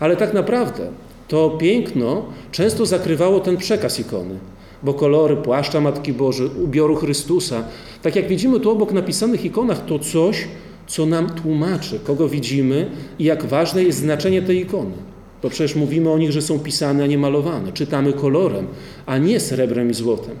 Ale 0.00 0.16
tak 0.16 0.34
naprawdę 0.34 0.88
to 1.28 1.50
piękno 1.50 2.26
często 2.52 2.86
zakrywało 2.86 3.40
ten 3.40 3.56
przekaz 3.56 4.00
ikony, 4.00 4.38
bo 4.82 4.94
kolory 4.94 5.36
płaszcza 5.36 5.80
Matki 5.80 6.12
Bożej, 6.12 6.50
ubioru 6.64 6.96
Chrystusa, 6.96 7.64
tak 8.02 8.16
jak 8.16 8.28
widzimy 8.28 8.60
tu 8.60 8.70
obok 8.70 8.92
napisanych 8.92 9.44
ikonach, 9.44 9.84
to 9.86 9.98
coś, 9.98 10.48
co 10.86 11.06
nam 11.06 11.30
tłumaczy, 11.30 12.00
kogo 12.04 12.28
widzimy 12.28 12.90
i 13.18 13.24
jak 13.24 13.44
ważne 13.44 13.82
jest 13.82 13.98
znaczenie 13.98 14.42
tej 14.42 14.60
ikony. 14.60 15.13
Bo 15.44 15.50
przecież 15.50 15.76
mówimy 15.76 16.10
o 16.10 16.18
nich, 16.18 16.32
że 16.32 16.42
są 16.42 16.58
pisane, 16.58 17.04
a 17.04 17.06
nie 17.06 17.18
malowane. 17.18 17.72
Czytamy 17.72 18.12
kolorem, 18.12 18.66
a 19.06 19.18
nie 19.18 19.40
srebrem 19.40 19.90
i 19.90 19.94
złotem. 19.94 20.36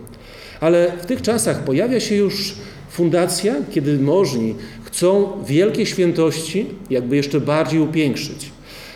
Ale 0.60 0.92
w 1.02 1.06
tych 1.06 1.22
czasach 1.22 1.64
pojawia 1.64 2.00
się 2.00 2.14
już 2.14 2.54
fundacja, 2.90 3.54
kiedy 3.70 3.98
możni 3.98 4.54
chcą 4.84 5.28
wielkie 5.46 5.86
świętości 5.86 6.66
jakby 6.90 7.16
jeszcze 7.16 7.40
bardziej 7.40 7.80
upiększyć. 7.80 8.50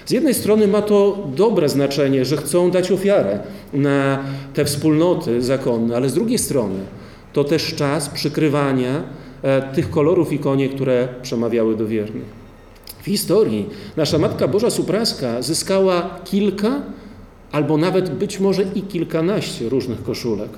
Z 0.06 0.10
jednej 0.10 0.34
strony 0.34 0.68
ma 0.68 0.82
to 0.82 1.28
dobre 1.36 1.68
znaczenie, 1.68 2.24
że 2.24 2.36
chcą 2.36 2.70
dać 2.70 2.92
ofiarę 2.92 3.38
na 3.72 4.24
te 4.54 4.64
wspólnoty 4.64 5.42
zakonne, 5.42 5.96
ale 5.96 6.08
z 6.08 6.14
drugiej 6.14 6.38
strony 6.38 6.80
to 7.32 7.44
też 7.44 7.74
czas 7.74 8.08
przykrywania 8.08 9.02
tych 9.74 9.90
kolorów 9.90 10.32
ikonie, 10.32 10.68
które 10.68 11.08
przemawiały 11.22 11.76
do 11.76 11.86
wiernych. 11.86 12.37
W 13.02 13.04
historii 13.04 13.68
nasza 13.96 14.18
Matka 14.18 14.48
Boża 14.48 14.70
Supraska 14.70 15.42
zyskała 15.42 16.20
kilka, 16.24 16.82
albo 17.52 17.76
nawet 17.76 18.10
być 18.10 18.40
może 18.40 18.62
i 18.74 18.82
kilkanaście 18.82 19.68
różnych 19.68 20.02
koszulek. 20.02 20.50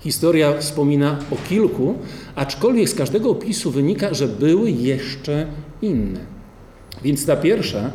Historia 0.00 0.58
wspomina 0.58 1.18
o 1.30 1.36
kilku, 1.48 1.94
aczkolwiek 2.36 2.88
z 2.88 2.94
każdego 2.94 3.30
opisu 3.30 3.70
wynika, 3.70 4.14
że 4.14 4.28
były 4.28 4.70
jeszcze 4.70 5.46
inne. 5.82 6.20
Więc 7.02 7.26
ta 7.26 7.36
pierwsza 7.36 7.90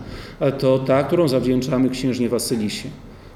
to 0.60 0.80
ta, 0.80 1.04
którą 1.04 1.28
zawdzięczamy 1.28 1.90
księżnie 1.90 2.30
Wasylisie. 2.30 2.90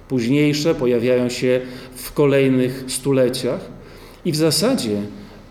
Późniejsze 0.08 0.76
pojawiają 0.76 1.30
się 1.30 1.62
w 1.96 2.14
kolejnych 2.14 2.84
stuleciach 2.88 3.60
i 4.26 4.32
w 4.32 4.36
zasadzie 4.36 5.02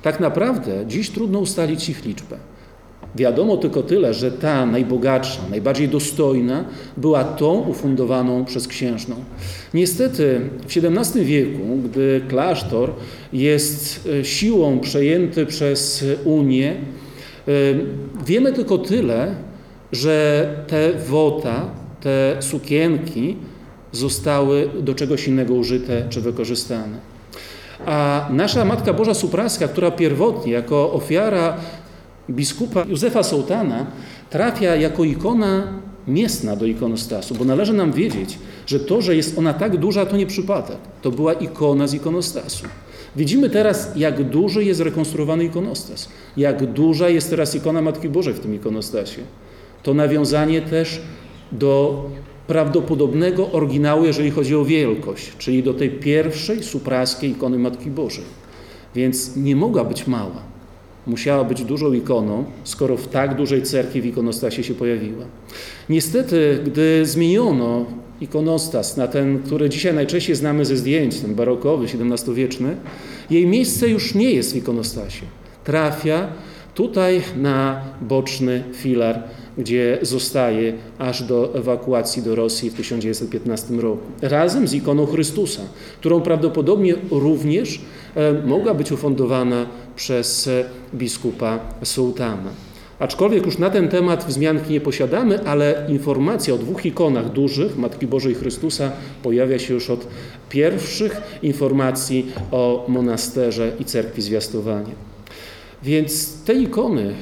tak 0.02 0.20
naprawdę 0.20 0.84
dziś 0.86 1.10
trudno 1.10 1.38
ustalić 1.38 1.88
ich 1.88 2.04
liczbę. 2.04 2.36
Wiadomo 3.16 3.56
tylko 3.56 3.82
tyle, 3.82 4.14
że 4.14 4.30
ta 4.30 4.66
najbogatsza, 4.66 5.40
najbardziej 5.50 5.88
dostojna 5.88 6.64
była 6.96 7.24
tą 7.24 7.60
ufundowaną 7.60 8.44
przez 8.44 8.68
księżną. 8.68 9.16
Niestety 9.74 10.40
w 10.68 10.76
XVII 10.76 11.24
wieku, 11.24 11.62
gdy 11.84 12.20
klasztor 12.28 12.92
jest 13.32 14.08
siłą 14.22 14.80
przejęty 14.80 15.46
przez 15.46 16.04
Unię, 16.24 16.74
wiemy 18.26 18.52
tylko 18.52 18.78
tyle, 18.78 19.34
że 19.92 20.48
te 20.66 20.92
wota, 20.92 21.70
te 22.00 22.36
sukienki 22.40 23.36
zostały 23.92 24.68
do 24.80 24.94
czegoś 24.94 25.28
innego 25.28 25.54
użyte 25.54 26.02
czy 26.10 26.20
wykorzystane. 26.20 26.98
A 27.86 28.28
nasza 28.32 28.64
Matka 28.64 28.92
Boża 28.92 29.14
Supraska, 29.14 29.68
która 29.68 29.90
pierwotnie 29.90 30.52
jako 30.52 30.92
ofiara 30.92 31.56
biskupa 32.30 32.84
Józefa 32.88 33.22
Sołtana 33.22 33.86
trafia 34.30 34.76
jako 34.76 35.04
ikona 35.04 35.80
miestna 36.08 36.56
do 36.56 36.66
ikonostasu, 36.66 37.34
bo 37.34 37.44
należy 37.44 37.72
nam 37.72 37.92
wiedzieć, 37.92 38.38
że 38.66 38.80
to, 38.80 39.02
że 39.02 39.16
jest 39.16 39.38
ona 39.38 39.54
tak 39.54 39.76
duża, 39.76 40.06
to 40.06 40.16
nie 40.16 40.26
przypadek. 40.26 40.78
To 41.02 41.10
była 41.10 41.32
ikona 41.32 41.86
z 41.86 41.94
ikonostasu. 41.94 42.66
Widzimy 43.16 43.50
teraz, 43.50 43.92
jak 43.96 44.30
duży 44.30 44.64
jest 44.64 44.80
rekonstruowany 44.80 45.44
ikonostas, 45.44 46.08
jak 46.36 46.72
duża 46.72 47.08
jest 47.08 47.30
teraz 47.30 47.54
ikona 47.54 47.82
Matki 47.82 48.08
Bożej 48.08 48.34
w 48.34 48.40
tym 48.40 48.54
ikonostasie. 48.54 49.22
To 49.82 49.94
nawiązanie 49.94 50.62
też 50.62 51.00
do 51.52 52.04
prawdopodobnego 52.46 53.50
oryginału, 53.52 54.04
jeżeli 54.04 54.30
chodzi 54.30 54.56
o 54.56 54.64
wielkość, 54.64 55.32
czyli 55.38 55.62
do 55.62 55.74
tej 55.74 55.90
pierwszej 55.90 56.62
supraskiej 56.62 57.30
ikony 57.30 57.58
Matki 57.58 57.90
Bożej. 57.90 58.24
Więc 58.94 59.36
nie 59.36 59.56
mogła 59.56 59.84
być 59.84 60.06
mała. 60.06 60.55
Musiała 61.06 61.44
być 61.44 61.64
dużą 61.64 61.92
ikoną, 61.92 62.44
skoro 62.64 62.96
w 62.96 63.08
tak 63.08 63.34
dużej 63.34 63.62
cerkwi 63.62 64.00
w 64.00 64.06
ikonostasie 64.06 64.64
się 64.64 64.74
pojawiła. 64.74 65.24
Niestety, 65.88 66.58
gdy 66.64 67.06
zmieniono 67.06 67.86
ikonostas 68.20 68.96
na 68.96 69.08
ten, 69.08 69.42
który 69.42 69.68
dzisiaj 69.68 69.94
najczęściej 69.94 70.36
znamy 70.36 70.64
ze 70.64 70.76
zdjęć, 70.76 71.20
ten 71.20 71.34
barokowy, 71.34 71.86
XVII-wieczny, 71.86 72.76
jej 73.30 73.46
miejsce 73.46 73.88
już 73.88 74.14
nie 74.14 74.30
jest 74.30 74.52
w 74.52 74.56
ikonostasie. 74.56 75.22
Trafia 75.64 76.28
tutaj 76.74 77.22
na 77.36 77.80
boczny 78.00 78.64
filar 78.72 79.22
gdzie 79.58 79.98
zostaje 80.02 80.72
aż 80.98 81.22
do 81.22 81.54
ewakuacji 81.54 82.22
do 82.22 82.34
Rosji 82.34 82.70
w 82.70 82.74
1915 82.74 83.74
roku. 83.74 84.02
Razem 84.22 84.68
z 84.68 84.74
ikoną 84.74 85.06
Chrystusa, 85.06 85.62
którą 86.00 86.20
prawdopodobnie 86.20 86.94
również 87.10 87.80
mogła 88.46 88.74
być 88.74 88.92
ufundowana 88.92 89.66
przez 89.96 90.50
biskupa 90.94 91.58
Sułtana. 91.82 92.50
Aczkolwiek 92.98 93.46
już 93.46 93.58
na 93.58 93.70
ten 93.70 93.88
temat 93.88 94.24
wzmianki 94.24 94.72
nie 94.72 94.80
posiadamy, 94.80 95.44
ale 95.44 95.86
informacja 95.88 96.54
o 96.54 96.58
dwóch 96.58 96.86
ikonach 96.86 97.32
dużych, 97.32 97.78
Matki 97.78 98.06
Bożej 98.06 98.34
Chrystusa, 98.34 98.92
pojawia 99.22 99.58
się 99.58 99.74
już 99.74 99.90
od 99.90 100.06
pierwszych 100.50 101.20
informacji 101.42 102.26
o 102.50 102.84
monasterze 102.88 103.72
i 103.80 103.84
cerkwi 103.84 104.22
zwiastowania. 104.22 104.94
Więc 105.82 106.42
te 106.44 106.54
ikony 106.54 107.14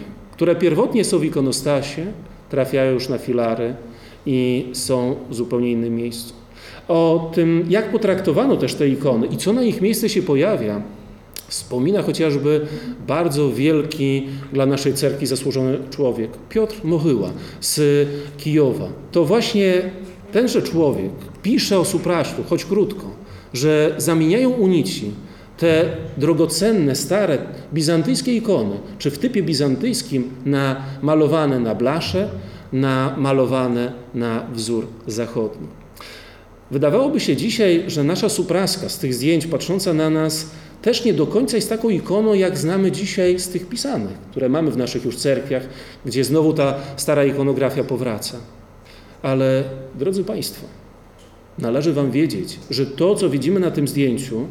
które 0.45 0.57
pierwotnie 0.57 1.05
są 1.05 1.19
w 1.19 1.25
ikonostasie, 1.25 2.07
trafiają 2.51 2.93
już 2.93 3.09
na 3.09 3.19
filary 3.19 3.75
i 4.27 4.67
są 4.73 5.17
w 5.31 5.35
zupełnie 5.35 5.71
innym 5.71 5.97
miejscu. 5.97 6.35
O 6.89 7.31
tym, 7.35 7.67
jak 7.69 7.93
potraktowano 7.93 8.57
też 8.57 8.75
te 8.75 8.89
ikony 8.89 9.27
i 9.27 9.37
co 9.37 9.53
na 9.53 9.63
ich 9.63 9.81
miejsce 9.81 10.09
się 10.09 10.23
pojawia, 10.23 10.83
wspomina 11.49 12.03
chociażby 12.03 12.67
bardzo 13.07 13.53
wielki 13.53 14.27
dla 14.53 14.67
naszej 14.67 14.95
cerki 14.95 15.27
zasłużony 15.27 15.79
człowiek, 15.91 16.31
Piotr 16.49 16.77
Mochyła 16.85 17.31
z 17.61 18.09
Kijowa. 18.39 18.89
To 19.13 19.25
właśnie 19.25 19.91
tenże 20.33 20.63
człowiek 20.63 21.13
pisze 21.43 21.79
o 21.79 21.85
Supraślu, 21.85 22.45
choć 22.49 22.65
krótko, 22.65 23.07
że 23.53 23.95
zamieniają 23.99 24.51
unici 24.51 25.11
te 25.57 25.97
drogocenne, 26.17 26.95
stare 26.95 27.39
bizantyjskie 27.73 28.37
ikony, 28.37 28.79
czy 28.99 29.11
w 29.11 29.19
typie 29.19 29.43
bizantyjskim 29.43 30.31
na 30.47 30.77
malowane 31.03 31.61
na 31.61 31.75
blasze, 31.75 32.29
na 32.73 33.15
malowane 33.19 33.93
na 34.15 34.47
wzór 34.53 34.87
zachodni. 35.07 35.67
Wydawałoby 36.71 37.21
się 37.21 37.37
dzisiaj, 37.37 37.85
że 37.87 38.05
nasza 38.05 38.29
supraska 38.29 38.89
z 38.89 38.99
tych 38.99 39.15
zdjęć 39.15 39.47
patrząca 39.47 39.95
na 39.95 40.11
nas 40.11 40.51
też 40.83 41.05
nie 41.05 41.15
do 41.15 41.27
końca 41.27 41.57
jest 41.57 41.69
taką 41.69 41.89
ikoną, 41.89 42.35
jak 42.35 42.59
znamy 42.59 42.93
dzisiaj 42.93 43.39
z 43.39 43.49
tych 43.49 43.69
pisanych, 43.69 44.19
które 44.31 44.49
mamy 44.49 44.71
w 44.71 44.77
naszych 44.77 45.05
już 45.05 45.17
cerkwiach, 45.17 45.63
gdzie 46.07 46.25
znowu 46.25 46.53
ta 46.53 46.75
stara 46.97 47.25
ikonografia 47.25 47.85
powraca. 47.85 48.37
Ale, 49.23 49.65
drodzy 49.95 50.25
Państwo, 50.25 50.67
należy 51.59 51.93
Wam 51.93 52.11
wiedzieć, 52.11 52.59
że 52.71 52.87
to, 52.87 53.15
co 53.15 53.31
widzimy 53.31 53.61
na 53.61 53.71
tym 53.71 53.89
zdjęciu, 53.89 54.47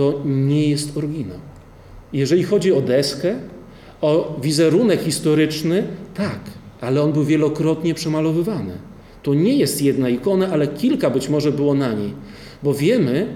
to 0.00 0.20
nie 0.24 0.68
jest 0.68 0.96
oryginał. 0.96 1.38
Jeżeli 2.12 2.42
chodzi 2.44 2.72
o 2.72 2.80
deskę, 2.80 3.34
o 4.00 4.36
wizerunek 4.42 5.00
historyczny, 5.00 5.82
tak, 6.14 6.40
ale 6.80 7.02
on 7.02 7.12
był 7.12 7.24
wielokrotnie 7.24 7.94
przemalowywany. 7.94 8.72
To 9.22 9.34
nie 9.34 9.56
jest 9.56 9.82
jedna 9.82 10.08
ikona, 10.08 10.48
ale 10.48 10.66
kilka 10.66 11.10
być 11.10 11.28
może 11.28 11.52
było 11.52 11.74
na 11.74 11.92
niej, 11.92 12.12
bo 12.62 12.74
wiemy, 12.74 13.26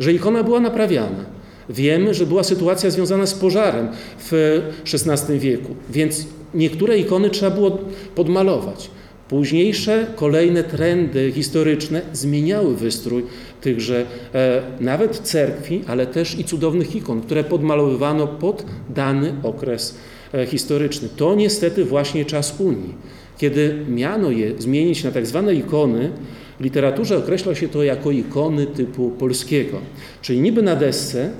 że 0.00 0.12
ikona 0.12 0.42
była 0.42 0.60
naprawiana. 0.60 1.24
Wiemy, 1.68 2.14
że 2.14 2.26
była 2.26 2.42
sytuacja 2.44 2.90
związana 2.90 3.26
z 3.26 3.34
pożarem 3.34 3.88
w 4.18 4.62
XVI 4.92 5.38
wieku, 5.38 5.74
więc 5.90 6.26
niektóre 6.54 6.98
ikony 6.98 7.30
trzeba 7.30 7.56
było 7.56 7.78
podmalować. 8.14 8.90
Późniejsze, 9.28 10.06
kolejne 10.16 10.64
trendy 10.64 11.32
historyczne 11.32 12.02
zmieniały 12.12 12.76
wystrój 12.76 13.24
tychże 13.60 14.06
e, 14.34 14.62
nawet 14.80 15.18
cerkwi, 15.18 15.82
ale 15.86 16.06
też 16.06 16.38
i 16.38 16.44
cudownych 16.44 16.96
ikon, 16.96 17.20
które 17.20 17.44
podmalowywano 17.44 18.26
pod 18.26 18.64
dany 18.88 19.34
okres 19.42 19.96
e, 20.34 20.46
historyczny. 20.46 21.08
To 21.16 21.34
niestety 21.34 21.84
właśnie 21.84 22.24
czas 22.24 22.60
Unii, 22.60 22.94
kiedy 23.38 23.84
miano 23.88 24.30
je 24.30 24.52
zmienić 24.58 25.04
na 25.04 25.10
tak 25.10 25.26
zwane 25.26 25.54
ikony, 25.54 26.10
w 26.60 26.64
literaturze 26.64 27.18
określa 27.18 27.54
się 27.54 27.68
to 27.68 27.82
jako 27.82 28.10
ikony 28.10 28.66
typu 28.66 29.10
polskiego, 29.10 29.78
czyli 30.22 30.40
niby 30.40 30.62
na 30.62 30.76
desce, 30.76 31.30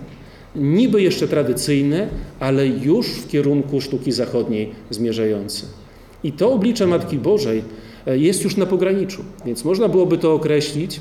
niby 0.57 1.03
jeszcze 1.03 1.29
tradycyjne, 1.29 2.09
ale 2.40 2.66
już 2.66 3.07
w 3.07 3.29
kierunku 3.29 3.81
sztuki 3.81 4.12
zachodniej 4.12 4.70
zmierzające. 4.90 5.84
I 6.25 6.33
to 6.33 6.53
oblicze 6.53 6.87
Matki 6.87 7.19
Bożej 7.19 7.63
e, 8.07 8.19
jest 8.19 8.45
już 8.45 8.57
na 8.57 8.67
pograniczu, 8.67 9.25
więc 9.47 9.65
można 9.65 9.89
byłoby 9.89 10.19
to 10.19 10.33
określić 10.35 11.01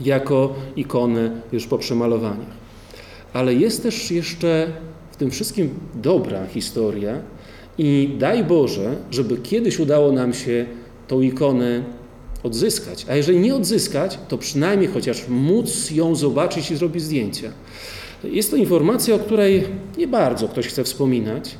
jako 0.00 0.54
ikonę 0.76 1.30
już 1.52 1.66
po 1.66 1.78
przemalowaniach. 1.78 2.60
Ale 3.32 3.54
jest 3.54 3.82
też 3.82 4.10
jeszcze 4.10 4.72
w 5.12 5.16
tym 5.16 5.30
wszystkim 5.30 5.70
dobra 5.94 6.46
historia 6.46 7.20
i 7.78 8.10
daj 8.18 8.44
Boże, 8.44 8.96
żeby 9.10 9.36
kiedyś 9.36 9.78
udało 9.78 10.12
nam 10.12 10.34
się 10.34 10.66
tą 11.08 11.20
ikonę 11.20 11.84
odzyskać. 12.42 13.06
A 13.08 13.16
jeżeli 13.16 13.38
nie 13.38 13.54
odzyskać, 13.54 14.18
to 14.28 14.38
przynajmniej 14.38 14.88
chociaż 14.88 15.28
móc 15.28 15.90
ją 15.90 16.14
zobaczyć 16.14 16.70
i 16.70 16.76
zrobić 16.76 17.02
zdjęcia. 17.02 17.52
Jest 18.24 18.50
to 18.50 18.56
informacja, 18.56 19.14
o 19.14 19.18
której 19.18 19.64
nie 19.98 20.08
bardzo 20.08 20.48
ktoś 20.48 20.66
chce 20.66 20.84
wspominać. 20.84 21.54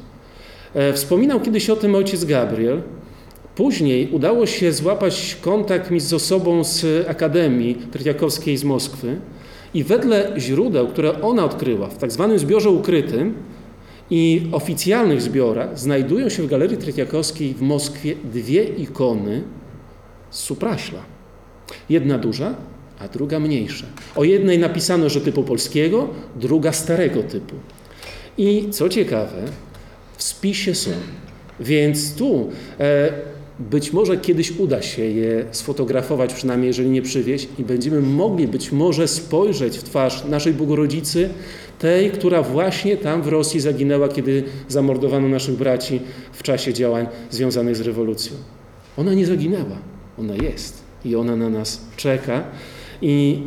E, 0.75 0.93
wspominał 0.93 1.41
kiedyś 1.41 1.71
o 1.71 1.77
tym 1.77 1.95
ojciec 1.95 2.25
Gabriel. 2.25 2.83
Później 3.55 4.09
udało 4.13 4.47
się 4.47 4.73
złapać 4.73 5.37
kontakt 5.41 5.91
mi 5.91 6.01
z 6.01 6.13
osobą 6.13 6.65
z 6.65 7.09
Akademii 7.09 7.75
Trytiakowskiej 7.75 8.57
z 8.57 8.65
Moskwy 8.65 9.17
i 9.75 9.85
wedle 9.85 10.33
źródeł, 10.39 10.89
które 10.89 11.23
ona 11.23 11.45
odkryła 11.45 11.89
w 11.89 11.99
tak 11.99 12.13
zwanym 12.13 12.39
zbiorze 12.39 12.71
ukrytym 12.71 13.35
i 14.11 14.43
oficjalnych 14.53 15.23
zbiorach, 15.23 15.79
znajdują 15.79 16.29
się 16.29 16.43
w 16.43 16.47
Galerii 16.47 16.77
Trytiakowskiej 16.77 17.55
w 17.55 17.63
Moskwie 17.63 18.15
dwie 18.25 18.65
ikony 18.65 19.43
z 20.31 20.39
Supraśla. 20.39 21.01
Jedna 21.89 22.19
duża, 22.19 22.55
a 23.01 23.09
druga 23.09 23.41
mniejsza. 23.41 23.87
O 24.17 24.25
jednej 24.25 24.59
napisano, 24.59 25.09
że 25.09 25.21
typu 25.21 25.43
polskiego, 25.43 26.09
druga 26.37 26.73
starego 26.73 27.23
typu. 27.23 27.55
I 28.39 28.67
co 28.71 28.89
ciekawe, 28.89 29.43
w 30.21 30.23
spisie 30.23 30.75
są. 30.75 30.91
Więc 31.61 32.15
tu 32.15 32.49
e, 32.81 33.13
być 33.59 33.93
może 33.93 34.17
kiedyś 34.17 34.51
uda 34.51 34.83
się 34.83 35.05
je 35.05 35.45
sfotografować, 35.51 36.35
przynajmniej 36.35 36.67
jeżeli 36.67 36.91
nie 36.91 37.03
przywieźć, 37.03 37.49
i 37.59 37.65
będziemy 37.65 38.01
mogli 38.01 38.49
być 38.49 38.73
może 38.73 39.09
spojrzeć 39.09 39.79
w 39.79 39.83
twarz 39.83 40.25
naszej 40.25 40.55
Bogorodzicy, 40.55 41.29
tej, 41.79 42.11
która 42.11 42.43
właśnie 42.43 42.97
tam 42.97 43.23
w 43.23 43.29
Rosji 43.29 43.61
zaginęła, 43.61 44.09
kiedy 44.09 44.45
zamordowano 44.69 45.29
naszych 45.29 45.57
braci 45.57 46.01
w 46.33 46.43
czasie 46.43 46.75
działań 46.75 47.07
związanych 47.31 47.77
z 47.77 47.81
rewolucją. 47.81 48.33
Ona 48.97 49.15
nie 49.15 49.27
zaginęła, 49.27 49.77
ona 50.19 50.35
jest 50.35 50.83
i 51.05 51.17
ona 51.17 51.37
na 51.37 51.49
nas 51.49 51.81
czeka 51.97 52.45
i 53.03 53.43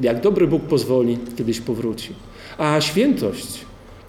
jak 0.00 0.20
dobry 0.20 0.46
Bóg 0.46 0.62
pozwoli, 0.62 1.18
kiedyś 1.36 1.60
powróci. 1.60 2.12
A 2.58 2.80
świętość, 2.80 3.64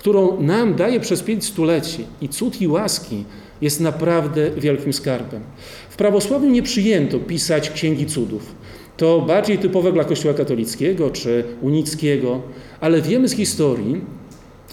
którą 0.05 0.41
nam 0.41 0.75
daje 0.75 0.99
przez 0.99 1.23
pięć 1.23 1.45
stuleci 1.45 2.05
i 2.21 2.29
cud 2.29 2.61
i 2.61 2.67
łaski 2.67 3.23
jest 3.61 3.79
naprawdę 3.79 4.51
wielkim 4.51 4.93
skarbem. 4.93 5.41
W 5.89 5.95
prawosławiu 5.95 6.49
nie 6.49 6.63
przyjęto 6.63 7.19
pisać 7.19 7.69
księgi 7.69 8.05
cudów. 8.05 8.55
To 8.97 9.21
bardziej 9.21 9.57
typowe 9.57 9.91
dla 9.91 10.03
Kościoła 10.03 10.33
katolickiego 10.33 11.09
czy 11.09 11.43
unickiego, 11.61 12.41
ale 12.81 13.01
wiemy 13.01 13.27
z 13.27 13.31
historii, 13.31 14.01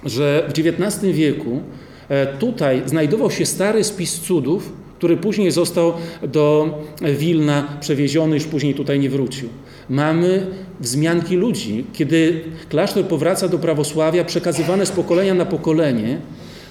że 0.05 0.49
w 0.49 0.59
XIX 0.59 1.13
wieku 1.13 1.61
e, 2.09 2.27
tutaj 2.27 2.83
znajdował 2.87 3.31
się 3.31 3.47
stary 3.47 3.85
spis 3.85 4.21
cudów, 4.21 4.73
który 4.99 5.17
później 5.17 5.51
został 5.51 5.93
do 6.29 6.79
Wilna 7.19 7.79
przewieziony, 7.81 8.35
już 8.35 8.45
później 8.45 8.75
tutaj 8.75 8.99
nie 8.99 9.11
wrócił. 9.11 9.49
Mamy 9.91 10.47
wzmianki 10.81 11.37
ludzi, 11.37 11.85
kiedy 11.93 12.45
klasztor 12.69 13.05
powraca 13.05 13.49
do 13.49 13.59
prawosławia, 13.59 14.25
przekazywane 14.25 14.87
z 14.87 14.91
pokolenia 14.91 15.35
na 15.35 15.45
pokolenie 15.45 16.21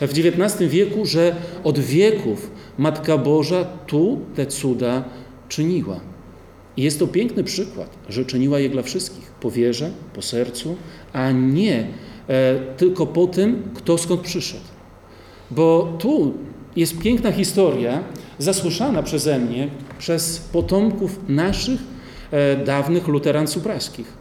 w 0.02 0.12
XIX 0.12 0.69
wieku, 0.69 1.06
że 1.06 1.36
od 1.63 1.80
wieków 1.80 2.52
Matka 2.78 3.17
Boża 3.17 3.65
tu 3.88 4.19
te 4.36 4.45
cuda 4.45 5.04
czyniła. 5.50 6.00
I 6.78 6.84
jest 6.84 7.00
to 7.00 7.08
piękny 7.08 7.43
przykład, 7.43 7.97
że 8.10 8.26
czyniła 8.26 8.60
je 8.60 8.69
dla 8.69 8.82
wszystkich, 8.82 9.32
po 9.32 9.52
wierze, 9.52 9.91
po 10.13 10.21
sercu, 10.21 10.76
a 11.13 11.32
nie 11.32 11.88
e, 12.28 12.60
tylko 12.78 13.06
po 13.06 13.28
tym, 13.28 13.63
kto 13.76 13.97
skąd 13.97 14.21
przyszedł. 14.21 14.63
Bo 15.52 15.97
tu 16.00 16.34
jest 16.76 17.00
piękna 17.00 17.32
historia, 17.32 18.04
zasłyszana 18.39 19.04
przeze 19.04 19.39
mnie, 19.39 19.69
przez 20.00 20.39
potomków 20.39 21.19
naszych 21.28 21.80
dawnych 22.65 23.08
luteranców 23.08 23.63
praskich. 23.63 24.13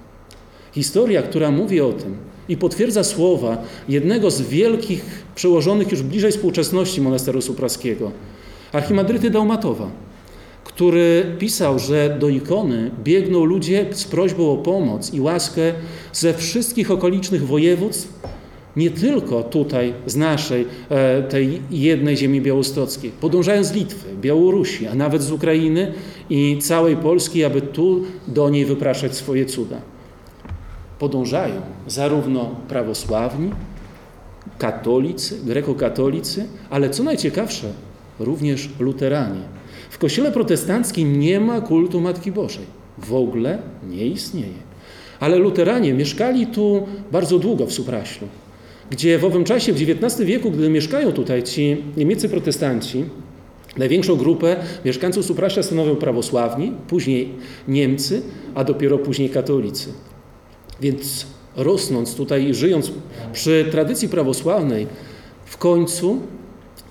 Historia, 0.72 1.22
która 1.22 1.50
mówi 1.50 1.80
o 1.80 1.92
tym 1.92 2.16
i 2.48 2.56
potwierdza 2.56 3.04
słowa 3.04 3.62
jednego 3.88 4.30
z 4.30 4.42
wielkich 4.42 5.24
przełożonych 5.34 5.90
już 5.90 6.02
bliżej 6.02 6.32
współczesności 6.32 7.00
monasteru 7.00 7.42
supraskiego, 7.42 8.10
archimadryty 8.72 9.30
Daumatowa, 9.30 9.90
który 10.64 11.36
pisał, 11.38 11.78
że 11.78 12.16
do 12.20 12.28
ikony 12.28 12.90
biegną 13.04 13.44
ludzie 13.44 13.86
z 13.92 14.04
prośbą 14.04 14.52
o 14.52 14.56
pomoc 14.56 15.14
i 15.14 15.20
łaskę 15.20 15.72
ze 16.12 16.34
wszystkich 16.34 16.90
okolicznych 16.90 17.46
województw, 17.46 18.20
nie 18.76 18.90
tylko 18.90 19.42
tutaj 19.42 19.94
z 20.06 20.16
naszej, 20.16 20.66
e, 20.88 21.22
tej 21.22 21.60
jednej 21.70 22.16
ziemi 22.16 22.40
białostockiej, 22.40 23.10
podążają 23.10 23.64
z 23.64 23.72
Litwy, 23.72 24.16
Białorusi, 24.20 24.86
a 24.86 24.94
nawet 24.94 25.22
z 25.22 25.32
Ukrainy 25.32 25.92
i 26.30 26.58
całej 26.58 26.96
Polski, 26.96 27.44
aby 27.44 27.60
tu 27.60 28.04
do 28.28 28.50
niej 28.50 28.64
wypraszać 28.64 29.14
swoje 29.14 29.46
cuda. 29.46 29.80
Podążają 30.98 31.54
zarówno 31.86 32.56
prawosławni, 32.68 33.50
katolicy, 34.58 35.40
grekokatolicy, 35.44 36.46
ale 36.70 36.90
co 36.90 37.02
najciekawsze, 37.02 37.72
również 38.18 38.68
luteranie. 38.78 39.40
W 39.90 39.98
kościele 39.98 40.32
protestanckim 40.32 41.20
nie 41.20 41.40
ma 41.40 41.60
kultu 41.60 42.00
Matki 42.00 42.32
Bożej. 42.32 42.64
W 42.98 43.14
ogóle 43.14 43.58
nie 43.88 44.06
istnieje. 44.06 44.60
Ale 45.20 45.38
luteranie 45.38 45.94
mieszkali 45.94 46.46
tu 46.46 46.86
bardzo 47.12 47.38
długo 47.38 47.66
w 47.66 47.72
Supraślu 47.72 48.28
gdzie 48.90 49.18
w 49.18 49.24
owym 49.24 49.44
czasie, 49.44 49.72
w 49.72 49.76
XIX 49.76 50.20
wieku, 50.26 50.50
gdy 50.50 50.70
mieszkają 50.70 51.12
tutaj 51.12 51.42
ci 51.42 51.76
niemieccy 51.96 52.28
protestanci, 52.28 53.04
największą 53.76 54.16
grupę 54.16 54.56
mieszkańców 54.84 55.24
Supraśla 55.24 55.62
stanowią 55.62 55.96
prawosławni, 55.96 56.72
później 56.88 57.32
Niemcy, 57.68 58.22
a 58.54 58.64
dopiero 58.64 58.98
później 58.98 59.30
katolicy. 59.30 59.92
Więc 60.80 61.26
rosnąc 61.56 62.14
tutaj 62.14 62.46
i 62.48 62.54
żyjąc 62.54 62.92
przy 63.32 63.66
tradycji 63.70 64.08
prawosławnej, 64.08 64.86
w 65.44 65.56
końcu 65.56 66.20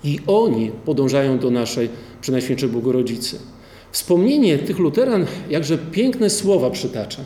i 0.03 0.19
oni 0.27 0.71
podążają 0.85 1.39
do 1.39 1.51
naszej 1.51 1.89
Przenajświętszej 2.21 2.69
Bogorodzicy. 2.69 3.39
Wspomnienie 3.91 4.57
tych 4.57 4.79
luteran 4.79 5.25
jakże 5.49 5.77
piękne 5.77 6.29
słowa 6.29 6.69
przytacza. 6.69 7.21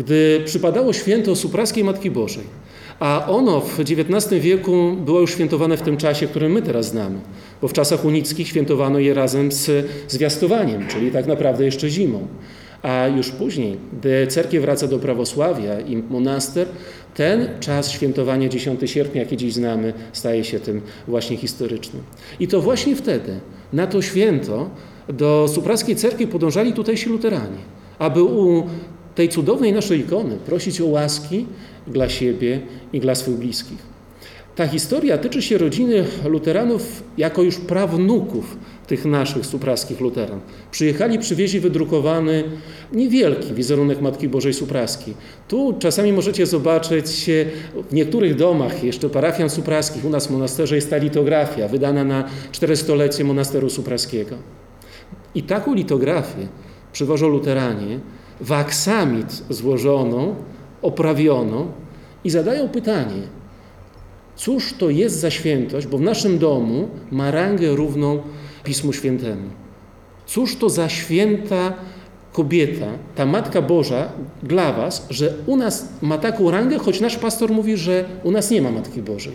Gdy 0.00 0.42
przypadało 0.44 0.92
święto 0.92 1.36
Supraskiej 1.36 1.84
Matki 1.84 2.10
Bożej, 2.10 2.44
a 3.00 3.26
ono 3.28 3.60
w 3.60 3.80
XIX 3.80 4.42
wieku 4.42 4.96
było 5.04 5.20
już 5.20 5.30
świętowane 5.30 5.76
w 5.76 5.82
tym 5.82 5.96
czasie, 5.96 6.26
który 6.26 6.48
my 6.48 6.62
teraz 6.62 6.86
znamy, 6.86 7.18
bo 7.62 7.68
w 7.68 7.72
czasach 7.72 8.04
unickich 8.04 8.48
świętowano 8.48 8.98
je 8.98 9.14
razem 9.14 9.52
z 9.52 9.86
zwiastowaniem, 10.08 10.86
czyli 10.88 11.10
tak 11.10 11.26
naprawdę 11.26 11.64
jeszcze 11.64 11.90
zimą. 11.90 12.26
A 12.82 13.06
już 13.06 13.30
później, 13.30 13.76
gdy 13.92 14.26
cerkiew 14.26 14.62
wraca 14.62 14.86
do 14.86 14.98
prawosławia 14.98 15.80
i 15.80 15.96
monaster, 15.96 16.66
ten 17.14 17.48
czas 17.60 17.90
świętowania 17.90 18.48
10 18.48 18.90
sierpnia, 18.90 19.20
jaki 19.22 19.36
dziś 19.36 19.54
znamy, 19.54 19.92
staje 20.12 20.44
się 20.44 20.60
tym 20.60 20.80
właśnie 21.08 21.36
historycznym. 21.36 22.02
I 22.40 22.48
to 22.48 22.60
właśnie 22.60 22.96
wtedy, 22.96 23.40
na 23.72 23.86
to 23.86 24.02
święto, 24.02 24.70
do 25.08 25.48
supraskiej 25.48 25.96
cerkwi 25.96 26.26
podążali 26.26 26.72
tutejsi 26.72 27.08
luteranie, 27.08 27.58
aby 27.98 28.22
u 28.22 28.66
tej 29.14 29.28
cudownej 29.28 29.72
naszej 29.72 30.00
ikony 30.00 30.36
prosić 30.36 30.80
o 30.80 30.86
łaski 30.86 31.46
dla 31.86 32.08
siebie 32.08 32.60
i 32.92 33.00
dla 33.00 33.14
swych 33.14 33.36
bliskich. 33.36 33.90
Ta 34.56 34.66
historia 34.66 35.18
tyczy 35.18 35.42
się 35.42 35.58
rodziny 35.58 36.04
luteranów 36.24 37.02
jako 37.18 37.42
już 37.42 37.58
prawnuków 37.58 38.56
tych 38.86 39.04
naszych 39.04 39.46
supraskich 39.46 40.00
luteran. 40.00 40.40
Przyjechali, 40.70 41.18
przywieźli 41.18 41.60
wydrukowany 41.60 42.44
niewielki 42.92 43.54
wizerunek 43.54 44.00
Matki 44.00 44.28
Bożej 44.28 44.54
Supraskiej. 44.54 45.14
Tu 45.48 45.74
czasami 45.78 46.12
możecie 46.12 46.46
zobaczyć 46.46 47.30
w 47.90 47.94
niektórych 47.94 48.34
domach 48.34 48.84
jeszcze 48.84 49.08
parafian 49.08 49.50
supraskich, 49.50 50.04
u 50.04 50.10
nas 50.10 50.26
w 50.26 50.30
monasterze 50.30 50.76
jest 50.76 50.90
ta 50.90 50.96
litografia 50.96 51.68
wydana 51.68 52.04
na 52.04 52.24
400-lecie 52.52 53.24
monasteru 53.24 53.70
supraskiego. 53.70 54.36
I 55.34 55.42
taką 55.42 55.74
litografię 55.74 56.48
przywożą 56.92 57.28
luteranie 57.28 58.00
w 58.40 58.52
aksamit 58.52 59.42
złożoną, 59.50 60.34
oprawioną 60.82 61.66
i 62.24 62.30
zadają 62.30 62.68
pytanie– 62.68 63.22
Cóż 64.40 64.74
to 64.78 64.90
jest 64.90 65.20
za 65.20 65.30
świętość, 65.30 65.86
bo 65.86 65.98
w 65.98 66.00
naszym 66.00 66.38
domu 66.38 66.88
ma 67.10 67.30
rangę 67.30 67.76
równą 67.76 68.22
Pismu 68.64 68.92
Świętemu. 68.92 69.48
Cóż 70.26 70.56
to 70.56 70.70
za 70.70 70.88
święta 70.88 71.72
kobieta, 72.32 72.86
ta 73.14 73.26
Matka 73.26 73.62
Boża 73.62 74.12
dla 74.42 74.72
Was, 74.72 75.06
że 75.10 75.34
u 75.46 75.56
nas 75.56 75.88
ma 76.02 76.18
taką 76.18 76.50
rangę, 76.50 76.78
choć 76.78 77.00
nasz 77.00 77.16
pastor 77.16 77.50
mówi, 77.50 77.76
że 77.76 78.04
u 78.22 78.30
nas 78.30 78.50
nie 78.50 78.62
ma 78.62 78.70
Matki 78.70 79.02
Bożej. 79.02 79.32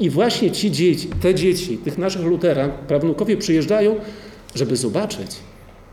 I 0.00 0.10
właśnie 0.10 0.50
ci 0.50 0.70
dzieci, 0.70 1.08
te 1.08 1.34
dzieci, 1.34 1.78
tych 1.78 1.98
naszych 1.98 2.22
luteran, 2.22 2.70
prawnukowie 2.88 3.36
przyjeżdżają, 3.36 3.96
żeby 4.54 4.76
zobaczyć, 4.76 5.30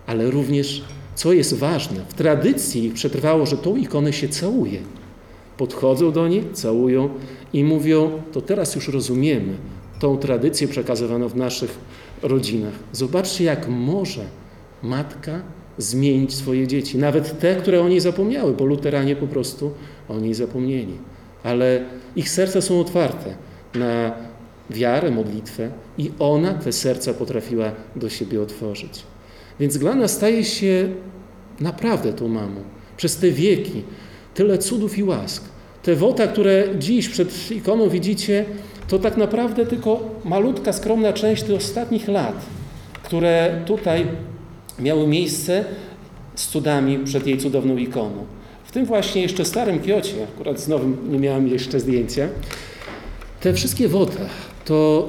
ale 0.07 0.31
również, 0.31 0.83
co 1.19 1.33
jest 1.33 1.53
ważne, 1.53 2.05
w 2.07 2.13
tradycji 2.13 2.91
przetrwało, 2.91 3.45
że 3.45 3.57
tą 3.57 3.75
ikonę 3.75 4.13
się 4.13 4.29
całuje 4.29 4.79
podchodzą 5.57 6.11
do 6.11 6.27
nich, 6.27 6.43
całują 6.53 7.09
i 7.53 7.63
mówią: 7.63 8.21
To 8.31 8.41
teraz 8.41 8.75
już 8.75 8.87
rozumiemy 8.87 9.53
tą 9.99 10.17
tradycję 10.17 10.67
przekazywaną 10.67 11.27
w 11.27 11.35
naszych 11.35 11.77
rodzinach. 12.23 12.73
Zobaczcie, 12.91 13.43
jak 13.43 13.67
może 13.67 14.21
matka 14.83 15.41
zmienić 15.77 16.35
swoje 16.35 16.67
dzieci, 16.67 16.97
nawet 16.97 17.39
te, 17.39 17.55
które 17.55 17.81
o 17.81 17.89
niej 17.89 17.99
zapomniały, 17.99 18.53
bo 18.53 18.65
luteranie 18.65 19.15
po 19.15 19.27
prostu 19.27 19.71
o 20.09 20.19
niej 20.19 20.33
zapomnieli. 20.33 20.93
Ale 21.43 21.85
ich 22.15 22.29
serca 22.29 22.61
są 22.61 22.79
otwarte 22.79 23.35
na 23.75 24.11
wiarę, 24.69 25.11
modlitwę 25.11 25.69
i 25.97 26.11
ona 26.19 26.53
te 26.53 26.71
serca 26.71 27.13
potrafiła 27.13 27.71
do 27.95 28.09
siebie 28.09 28.41
otworzyć. 28.41 29.03
Więc 29.59 29.77
dla 29.77 29.95
nas 29.95 30.11
staje 30.11 30.45
się 30.45 30.89
naprawdę 31.59 32.13
tą 32.13 32.27
mamą. 32.27 32.61
Przez 32.97 33.17
te 33.17 33.31
wieki 33.31 33.83
tyle 34.33 34.57
cudów 34.57 34.97
i 34.97 35.03
łask. 35.03 35.43
Te 35.83 35.95
wota, 35.95 36.27
które 36.27 36.63
dziś 36.79 37.09
przed 37.09 37.51
ikoną 37.51 37.89
widzicie, 37.89 38.45
to 38.87 38.99
tak 38.99 39.17
naprawdę 39.17 39.65
tylko 39.65 40.09
malutka, 40.25 40.73
skromna 40.73 41.13
część 41.13 41.43
tych 41.43 41.55
ostatnich 41.55 42.07
lat, 42.07 42.45
które 43.03 43.61
tutaj 43.65 44.07
miały 44.79 45.07
miejsce 45.07 45.65
z 46.35 46.47
cudami 46.47 46.99
przed 46.99 47.27
jej 47.27 47.37
cudowną 47.37 47.77
ikoną. 47.77 48.25
W 48.63 48.71
tym 48.71 48.85
właśnie 48.85 49.21
jeszcze 49.21 49.45
starym 49.45 49.79
Kiocie, 49.79 50.27
akurat 50.35 50.59
znowu 50.59 50.87
nie 51.09 51.19
miałem 51.19 51.47
jeszcze 51.47 51.79
zdjęcia, 51.79 52.27
te 53.41 53.53
wszystkie 53.53 53.87
wota 53.87 54.25
to 54.65 55.07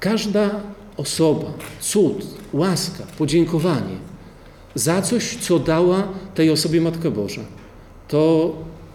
każda 0.00 0.50
osoba, 0.96 1.52
cud, 1.80 2.26
łaska, 2.52 3.04
podziękowanie 3.18 3.96
za 4.74 5.02
coś, 5.02 5.36
co 5.36 5.58
dała 5.58 6.08
tej 6.34 6.50
osobie 6.50 6.80
Matka 6.80 7.10
Boża 7.10 7.42
to 8.08 8.52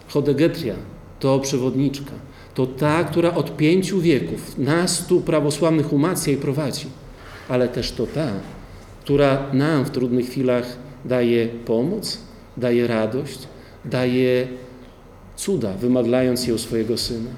Chodegetria, 0.07 0.75
to 1.19 1.39
przewodniczka, 1.39 2.11
to 2.53 2.65
ta, 2.67 3.03
która 3.03 3.33
od 3.33 3.57
pięciu 3.57 4.01
wieków 4.01 4.57
nas 4.57 5.07
tu 5.07 5.21
prawosławnych 5.21 5.93
umacnia 5.93 6.33
i 6.33 6.37
prowadzi, 6.37 6.87
ale 7.49 7.67
też 7.67 7.91
to 7.91 8.07
ta, 8.07 8.27
która 9.03 9.53
nam 9.53 9.85
w 9.85 9.89
trudnych 9.89 10.25
chwilach 10.29 10.77
daje 11.05 11.47
pomoc, 11.47 12.17
daje 12.57 12.87
radość, 12.87 13.39
daje 13.85 14.47
cuda, 15.35 15.73
wymadlając 15.73 16.47
ją 16.47 16.57
swojego 16.57 16.97
syna. 16.97 17.29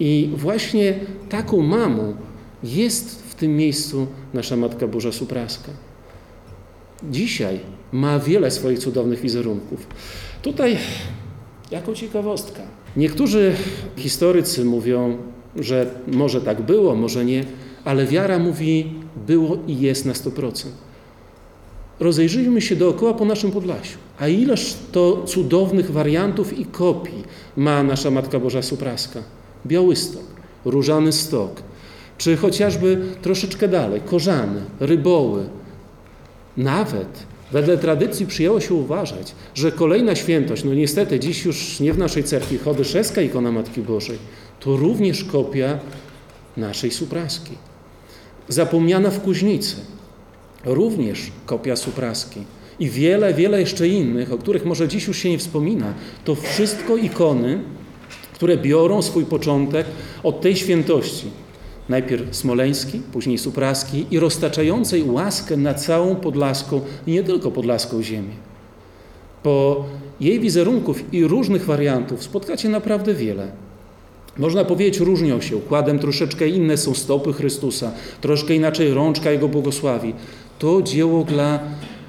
I 0.00 0.30
właśnie 0.36 0.94
taką 1.28 1.62
mamą 1.62 2.16
jest 2.62 3.23
w 3.36 3.40
tym 3.40 3.56
miejscu 3.56 4.06
nasza 4.34 4.56
Matka 4.56 4.86
Boża 4.86 5.12
Supraska. 5.12 5.72
Dzisiaj 7.10 7.60
ma 7.92 8.18
wiele 8.18 8.50
swoich 8.50 8.78
cudownych 8.78 9.20
wizerunków. 9.20 9.86
Tutaj 10.42 10.78
jako 11.70 11.94
ciekawostka. 11.94 12.62
Niektórzy 12.96 13.52
historycy 13.96 14.64
mówią, 14.64 15.16
że 15.56 15.90
może 16.06 16.40
tak 16.40 16.62
było, 16.62 16.94
może 16.94 17.24
nie, 17.24 17.44
ale 17.84 18.06
wiara 18.06 18.38
mówi 18.38 18.92
było 19.26 19.58
i 19.66 19.80
jest 19.80 20.06
na 20.06 20.12
100%. 20.12 20.66
Rozejrzyjmy 22.00 22.60
się 22.60 22.76
dookoła 22.76 23.14
po 23.14 23.24
naszym 23.24 23.50
Podlasiu. 23.50 23.98
A 24.18 24.28
ileż 24.28 24.76
to 24.92 25.22
cudownych 25.26 25.90
wariantów 25.90 26.58
i 26.58 26.64
kopii 26.64 27.24
ma 27.56 27.82
nasza 27.82 28.10
Matka 28.10 28.40
Boża 28.40 28.62
Supraska? 28.62 29.22
Białystok, 29.66 30.22
Różany 30.64 31.12
Stok, 31.12 31.62
czy 32.18 32.36
chociażby 32.36 32.98
troszeczkę 33.22 33.68
dalej, 33.68 34.00
Korzany, 34.00 34.60
Ryboły. 34.80 35.44
Nawet 36.56 37.26
Wedle 37.54 37.78
tradycji 37.78 38.26
przyjęło 38.26 38.60
się 38.60 38.74
uważać, 38.74 39.34
że 39.54 39.72
kolejna 39.72 40.14
świętość, 40.14 40.64
no 40.64 40.74
niestety 40.74 41.20
dziś 41.20 41.44
już 41.44 41.80
nie 41.80 41.92
w 41.92 41.98
naszej 41.98 42.24
cerkwi, 42.24 42.58
Chodyszewska 42.58 43.20
ikona 43.20 43.52
Matki 43.52 43.80
Bożej, 43.80 44.18
to 44.60 44.76
również 44.76 45.24
kopia 45.24 45.78
naszej 46.56 46.90
supraski. 46.90 47.52
Zapomniana 48.48 49.10
w 49.10 49.20
Kuźnicy, 49.20 49.76
również 50.64 51.32
kopia 51.46 51.76
supraski. 51.76 52.40
I 52.78 52.90
wiele, 52.90 53.34
wiele 53.34 53.60
jeszcze 53.60 53.88
innych, 53.88 54.32
o 54.32 54.38
których 54.38 54.64
może 54.64 54.88
dziś 54.88 55.06
już 55.06 55.18
się 55.18 55.30
nie 55.30 55.38
wspomina, 55.38 55.94
to 56.24 56.34
wszystko 56.34 56.96
ikony, 56.96 57.60
które 58.32 58.56
biorą 58.56 59.02
swój 59.02 59.24
początek 59.24 59.86
od 60.22 60.40
tej 60.40 60.56
świętości, 60.56 61.26
najpierw 61.88 62.36
smoleński, 62.36 63.00
później 63.12 63.38
supraski 63.38 64.06
i 64.10 64.18
roztaczającej 64.18 65.02
łaskę 65.02 65.56
na 65.56 65.74
całą 65.74 66.16
podlaską 66.16 66.80
i 67.06 67.12
nie 67.12 67.22
tylko 67.22 67.50
podlaską 67.50 68.02
ziemię. 68.02 68.34
Po 69.42 69.84
jej 70.20 70.40
wizerunków 70.40 71.14
i 71.14 71.24
różnych 71.24 71.64
wariantów 71.64 72.22
spotkacie 72.22 72.68
naprawdę 72.68 73.14
wiele. 73.14 73.48
Można 74.38 74.64
powiedzieć, 74.64 75.00
różnią 75.00 75.40
się. 75.40 75.56
Układem 75.56 75.98
troszeczkę 75.98 76.48
inne 76.48 76.76
są 76.76 76.94
stopy 76.94 77.32
Chrystusa, 77.32 77.92
troszkę 78.20 78.54
inaczej 78.54 78.94
rączka 78.94 79.30
Jego 79.30 79.48
błogosławi. 79.48 80.14
To 80.58 80.82
dzieło 80.82 81.24
dla 81.24 81.60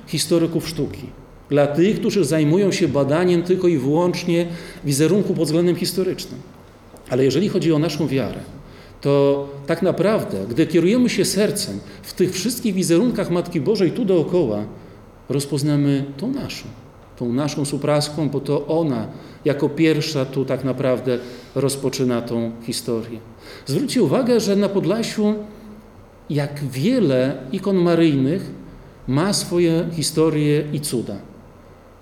historyków 0.07 0.67
sztuki, 0.69 1.05
dla 1.49 1.67
tych, 1.67 1.99
którzy 1.99 2.25
zajmują 2.25 2.71
się 2.71 2.87
badaniem 2.87 3.43
tylko 3.43 3.67
i 3.67 3.77
wyłącznie 3.77 4.47
wizerunku 4.85 5.33
pod 5.33 5.45
względem 5.45 5.75
historycznym. 5.75 6.39
Ale 7.09 7.25
jeżeli 7.25 7.49
chodzi 7.49 7.73
o 7.73 7.79
naszą 7.79 8.07
wiarę, 8.07 8.39
to 9.05 9.47
tak 9.65 9.81
naprawdę, 9.81 10.45
gdy 10.49 10.67
kierujemy 10.67 11.09
się 11.09 11.25
sercem 11.25 11.79
w 12.01 12.13
tych 12.13 12.33
wszystkich 12.33 12.73
wizerunkach 12.73 13.29
Matki 13.29 13.61
Bożej 13.61 13.91
tu 13.91 14.05
dookoła, 14.05 14.63
rozpoznamy 15.29 16.05
tą 16.17 16.31
naszą, 16.31 16.65
tą 17.17 17.33
naszą 17.33 17.65
supraską, 17.65 18.29
bo 18.29 18.39
to 18.39 18.67
ona 18.67 19.07
jako 19.45 19.69
pierwsza 19.69 20.25
tu 20.25 20.45
tak 20.45 20.63
naprawdę 20.63 21.19
rozpoczyna 21.55 22.21
tą 22.21 22.51
historię. 22.63 23.19
Zwróćcie 23.65 24.03
uwagę, 24.03 24.39
że 24.39 24.55
na 24.55 24.69
Podlasiu 24.69 25.35
jak 26.29 26.63
wiele 26.63 27.37
ikon 27.51 27.77
maryjnych 27.77 28.51
ma 29.07 29.33
swoje 29.33 29.89
historie 29.91 30.63
i 30.73 30.79
cuda, 30.79 31.15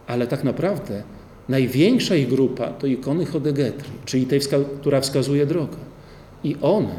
ale 0.08 0.28
tak 0.28 0.44
naprawdę 0.44 1.04
największa 1.50 2.16
ich 2.16 2.30
grupa 2.30 2.68
to 2.68 2.88
ikony 2.88 3.26
Chodegetry, 3.26 3.90
czyli 4.06 4.26
tej, 4.26 4.40
która 4.80 5.02
wskazuje 5.02 5.46
drogę. 5.46 5.93
I 6.44 6.56
one 6.62 6.96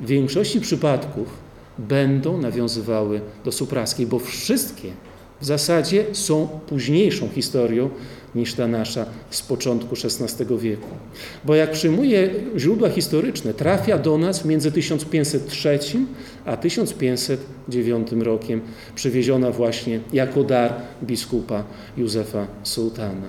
w 0.00 0.06
większości 0.06 0.60
przypadków 0.60 1.28
będą 1.78 2.38
nawiązywały 2.38 3.20
do 3.44 3.52
supraskiej, 3.52 4.06
bo 4.06 4.18
wszystkie 4.18 4.92
w 5.40 5.44
zasadzie 5.44 6.04
są 6.12 6.48
późniejszą 6.66 7.28
historią 7.28 7.90
niż 8.34 8.54
ta 8.54 8.68
nasza 8.68 9.06
z 9.30 9.42
początku 9.42 9.94
XVI 10.04 10.58
wieku. 10.58 10.88
Bo 11.44 11.54
jak 11.54 11.72
przyjmuje 11.72 12.30
źródła 12.56 12.90
historyczne, 12.90 13.54
trafia 13.54 13.98
do 13.98 14.18
nas 14.18 14.44
między 14.44 14.72
1503 14.72 15.78
a 16.44 16.56
1509 16.56 18.12
rokiem, 18.12 18.60
przywieziona 18.94 19.50
właśnie 19.50 20.00
jako 20.12 20.44
dar 20.44 20.74
biskupa 21.02 21.64
Józefa 21.96 22.46
Sułtana. 22.62 23.26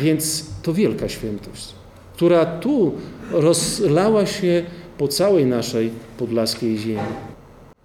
Więc 0.00 0.46
to 0.62 0.74
wielka 0.74 1.08
świętość, 1.08 1.74
która 2.18 2.46
tu 2.46 2.92
rozlała 3.30 4.26
się 4.26 4.62
po 4.98 5.08
całej 5.08 5.46
naszej 5.46 5.90
podlaskiej 6.18 6.78
ziemi. 6.78 6.98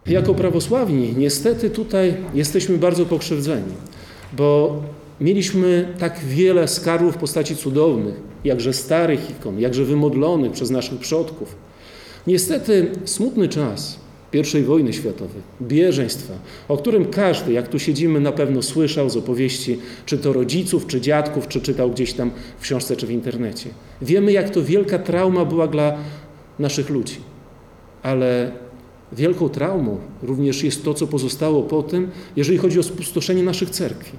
Jako 0.06 0.34
prawosławni 0.34 1.13
niestety 1.17 1.69
tutaj 1.69 2.15
jesteśmy 2.34 2.78
bardzo 2.78 3.06
pokrzywdzeni, 3.06 3.74
bo 4.38 4.82
mieliśmy 5.22 5.93
tak 6.00 6.19
wiele 6.19 6.67
skarbów 6.67 7.15
w 7.15 7.17
postaci 7.17 7.56
cudownych, 7.56 8.15
jakże 8.43 8.74
starych 8.74 9.30
ikon, 9.30 9.60
jakże 9.60 9.86
wymodlonych 9.86 10.52
przez 10.52 10.69
naszych 10.69 11.00
przodków. 11.00 11.56
Niestety 12.28 12.91
smutny 13.06 13.50
czas 13.50 14.00
I 14.34 14.63
wojny 14.63 14.93
światowej, 14.93 15.41
bieżeństwa, 15.62 16.34
o 16.67 16.78
którym 16.78 17.06
każdy, 17.06 17.54
jak 17.54 17.67
tu 17.67 17.80
siedzimy, 17.80 18.19
na 18.19 18.32
pewno 18.32 18.62
słyszał 18.62 19.10
z 19.10 19.17
opowieści, 19.17 19.80
czy 20.06 20.17
to 20.17 20.34
rodziców, 20.34 20.88
czy 20.88 21.02
dziadków, 21.02 21.48
czy 21.48 21.62
czytał 21.62 21.91
gdzieś 21.91 22.13
tam 22.13 22.32
w 22.58 22.62
książce, 22.62 22.96
czy 22.96 23.08
w 23.08 23.12
internecie. 23.12 23.69
Wiemy, 24.02 24.32
jak 24.32 24.50
to 24.50 24.63
wielka 24.63 25.00
trauma 25.00 25.46
była 25.46 25.67
dla 25.67 25.98
naszych 26.60 26.89
ludzi, 26.89 27.17
ale 28.04 28.52
Wielką 29.17 29.50
traumą 29.50 29.98
również 30.24 30.63
jest 30.63 30.84
to, 30.84 30.93
co 30.93 31.08
pozostało 31.08 31.63
po 31.63 31.84
tym, 31.84 32.12
jeżeli 32.36 32.58
chodzi 32.58 32.80
o 32.80 32.84
spustoszenie 32.84 33.43
naszych 33.43 33.69
cerkwi. 33.69 34.17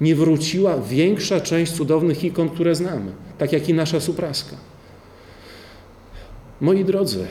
Nie 0.00 0.14
wróciła 0.14 0.78
większa 0.80 1.40
część 1.40 1.72
cudownych 1.72 2.24
ikon, 2.24 2.48
które 2.48 2.74
znamy, 2.74 3.12
tak 3.38 3.52
jak 3.52 3.68
i 3.68 3.74
nasza 3.74 4.00
supraska. 4.00 4.56
Moi 6.60 6.84
drodzy, 6.84 7.26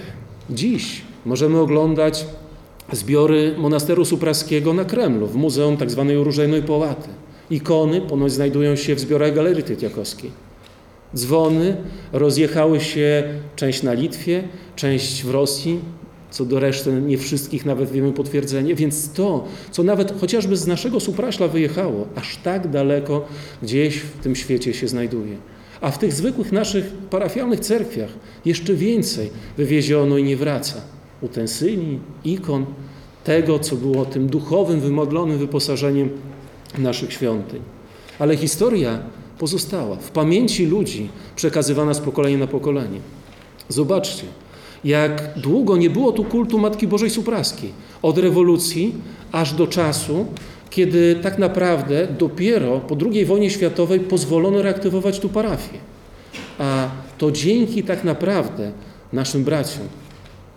dziś 0.49 1.01
możemy 1.25 1.59
oglądać 1.59 2.25
zbiory 2.91 3.55
monasteru 3.57 4.05
supraskiego 4.05 4.73
na 4.73 4.85
Kremlu, 4.85 5.27
w 5.27 5.35
Muzeum 5.35 5.77
tzw. 5.77 6.05
Tak 6.07 6.25
Różejnej 6.25 6.63
Połaty. 6.63 7.09
Ikony 7.49 8.01
ponoć 8.01 8.31
znajdują 8.31 8.75
się 8.75 8.95
w 8.95 8.99
zbiorach 8.99 9.35
Galerii 9.35 9.63
Tytiakowskiej. 9.63 10.31
Dzwony 11.15 11.77
rozjechały 12.13 12.79
się 12.79 13.23
część 13.55 13.83
na 13.83 13.93
Litwie, 13.93 14.43
część 14.75 15.23
w 15.23 15.29
Rosji, 15.29 15.79
co 16.31 16.45
do 16.45 16.59
reszty 16.59 16.91
nie 16.91 17.17
wszystkich 17.17 17.65
nawet 17.65 17.91
wiemy 17.91 18.11
potwierdzenie, 18.11 18.75
więc 18.75 19.09
to, 19.09 19.45
co 19.71 19.83
nawet 19.83 20.19
chociażby 20.21 20.57
z 20.57 20.67
naszego 20.67 20.99
Supraśla 20.99 21.47
wyjechało, 21.47 22.07
aż 22.15 22.37
tak 22.37 22.67
daleko 22.67 23.25
gdzieś 23.63 23.97
w 23.97 24.19
tym 24.23 24.35
świecie 24.35 24.73
się 24.73 24.87
znajduje. 24.87 25.37
A 25.81 25.91
w 25.91 25.97
tych 25.97 26.13
zwykłych 26.13 26.51
naszych 26.51 26.85
parafialnych 27.09 27.59
cerkwiach 27.59 28.09
jeszcze 28.45 28.73
więcej 28.73 29.29
wywieziono 29.57 30.17
i 30.17 30.23
nie 30.23 30.37
wraca. 30.37 30.94
Utensyli, 31.21 31.99
ikon, 32.25 32.65
tego, 33.23 33.59
co 33.59 33.75
było 33.75 34.05
tym 34.05 34.27
duchowym, 34.27 34.79
wymodlonym 34.79 35.37
wyposażeniem 35.37 36.09
naszych 36.77 37.13
świątyń. 37.13 37.61
Ale 38.19 38.37
historia 38.37 38.99
pozostała 39.39 39.95
w 39.95 40.11
pamięci 40.11 40.65
ludzi, 40.65 41.09
przekazywana 41.35 41.93
z 41.93 41.99
pokolenia 41.99 42.37
na 42.37 42.47
pokolenie. 42.47 42.99
Zobaczcie, 43.69 44.23
jak 44.83 45.39
długo 45.39 45.77
nie 45.77 45.89
było 45.89 46.11
tu 46.11 46.23
kultu 46.23 46.59
Matki 46.59 46.87
Bożej 46.87 47.09
Supraskiej. 47.09 47.71
Od 48.01 48.17
rewolucji 48.17 48.95
aż 49.31 49.53
do 49.53 49.67
czasu, 49.67 50.25
kiedy 50.69 51.15
tak 51.15 51.37
naprawdę 51.37 52.07
dopiero 52.19 52.79
po 52.79 52.97
II 53.11 53.25
wojnie 53.25 53.49
światowej 53.49 53.99
pozwolono 53.99 54.61
reaktywować 54.61 55.19
tu 55.19 55.29
parafię. 55.29 55.77
A 56.59 56.89
to 57.17 57.31
dzięki 57.31 57.83
tak 57.83 58.03
naprawdę 58.03 58.71
naszym 59.13 59.43
braciom, 59.43 59.87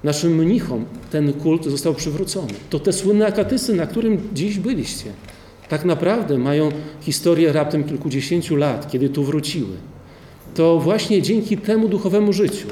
naszym 0.04 0.34
mnichom 0.34 0.84
ten 1.10 1.32
kult 1.32 1.64
został 1.64 1.94
przywrócony. 1.94 2.52
To 2.70 2.78
te 2.78 2.92
słynne 2.92 3.26
akatysy, 3.26 3.74
na 3.74 3.86
którym 3.86 4.28
dziś 4.34 4.58
byliście, 4.58 5.12
tak 5.68 5.84
naprawdę 5.84 6.38
mają 6.38 6.68
historię 7.00 7.52
raptem 7.52 7.84
kilkudziesięciu 7.84 8.56
lat, 8.56 8.90
kiedy 8.90 9.08
tu 9.08 9.24
wróciły. 9.24 9.76
To 10.54 10.78
właśnie 10.78 11.22
dzięki 11.22 11.56
temu 11.56 11.88
duchowemu 11.88 12.32
życiu, 12.32 12.68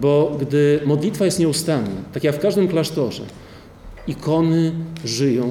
bo 0.00 0.36
gdy 0.40 0.80
modlitwa 0.86 1.24
jest 1.24 1.38
nieustanna, 1.38 2.02
tak 2.12 2.24
jak 2.24 2.36
w 2.36 2.40
każdym 2.40 2.68
klasztorze, 2.68 3.22
ikony 4.06 4.72
żyją 5.04 5.48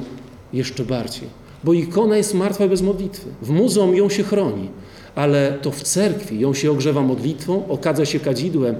jeszcze 0.53 0.85
bardziej. 0.85 1.27
Bo 1.63 1.73
ikona 1.73 2.17
jest 2.17 2.33
martwa 2.33 2.67
bez 2.67 2.81
modlitwy. 2.81 3.29
W 3.41 3.49
muzeum 3.49 3.95
ją 3.95 4.09
się 4.09 4.23
chroni, 4.23 4.69
ale 5.15 5.57
to 5.61 5.71
w 5.71 5.83
cerkwi 5.83 6.39
ją 6.39 6.53
się 6.53 6.71
ogrzewa 6.71 7.01
modlitwą, 7.01 7.67
okadza 7.67 8.05
się 8.05 8.19
kadzidłem, 8.19 8.75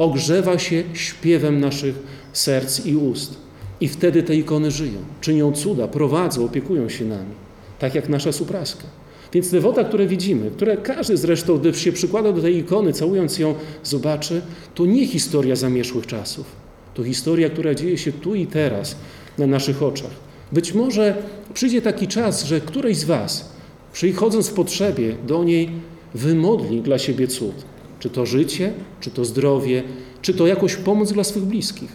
ogrzewa 0.00 0.58
się 0.58 0.82
śpiewem 0.92 1.60
naszych 1.60 1.94
serc 2.32 2.86
i 2.86 2.96
ust. 2.96 3.34
I 3.80 3.88
wtedy 3.88 4.22
te 4.22 4.36
ikony 4.36 4.70
żyją, 4.70 4.98
czynią 5.20 5.52
cuda, 5.52 5.88
prowadzą, 5.88 6.44
opiekują 6.44 6.88
się 6.88 7.04
nami. 7.04 7.34
Tak 7.78 7.94
jak 7.94 8.08
nasza 8.08 8.32
supraska. 8.32 8.84
Więc 9.32 9.50
te 9.50 9.60
woda, 9.60 9.84
które 9.84 10.06
widzimy, 10.06 10.50
które 10.50 10.76
każdy 10.76 11.16
zresztą, 11.16 11.58
gdy 11.58 11.74
się 11.74 11.92
przykłada 11.92 12.32
do 12.32 12.42
tej 12.42 12.56
ikony, 12.56 12.92
całując 12.92 13.38
ją, 13.38 13.54
zobaczy, 13.84 14.42
to 14.74 14.86
nie 14.86 15.06
historia 15.06 15.56
zamieszłych 15.56 16.06
czasów. 16.06 16.46
To 16.94 17.04
historia, 17.04 17.50
która 17.50 17.74
dzieje 17.74 17.98
się 17.98 18.12
tu 18.12 18.34
i 18.34 18.46
teraz, 18.46 18.96
na 19.38 19.46
naszych 19.46 19.82
oczach. 19.82 20.10
Być 20.52 20.74
może 20.74 21.22
przyjdzie 21.54 21.82
taki 21.82 22.08
czas, 22.08 22.44
że 22.44 22.60
któryś 22.60 22.96
z 22.96 23.04
Was, 23.04 23.50
przychodząc 23.92 24.48
w 24.48 24.54
potrzebie, 24.54 25.16
do 25.26 25.44
niej 25.44 25.70
wymodli 26.14 26.80
dla 26.80 26.98
siebie 26.98 27.28
cud. 27.28 27.69
Czy 28.00 28.10
to 28.10 28.26
życie, 28.26 28.72
czy 29.00 29.10
to 29.10 29.24
zdrowie, 29.24 29.82
czy 30.22 30.34
to 30.34 30.46
jakąś 30.46 30.76
pomoc 30.76 31.12
dla 31.12 31.24
swych 31.24 31.44
bliskich. 31.44 31.92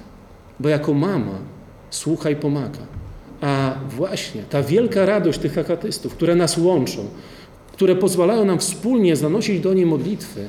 Bo 0.60 0.70
jako 0.70 0.94
mama 0.94 1.40
słucha 1.90 2.30
i 2.30 2.36
pomaga. 2.36 2.80
A 3.42 3.76
właśnie 3.90 4.44
ta 4.44 4.64
wielka 4.64 5.06
radość 5.06 5.40
tych 5.40 5.58
akatystów, 5.58 6.14
które 6.14 6.36
nas 6.36 6.58
łączą, 6.58 7.06
które 7.74 7.96
pozwalają 7.96 8.46
nam 8.46 8.60
wspólnie 8.60 9.16
zanosić 9.16 9.60
do 9.60 9.74
niej 9.74 9.86
modlitwy, 9.86 10.48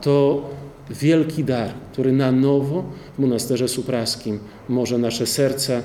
to 0.00 0.42
wielki 0.90 1.44
dar, 1.44 1.70
który 1.92 2.12
na 2.12 2.32
nowo 2.32 2.84
w 3.16 3.18
monasterze 3.18 3.68
supraskim 3.68 4.38
może 4.68 4.98
nasze 4.98 5.26
serca 5.26 5.82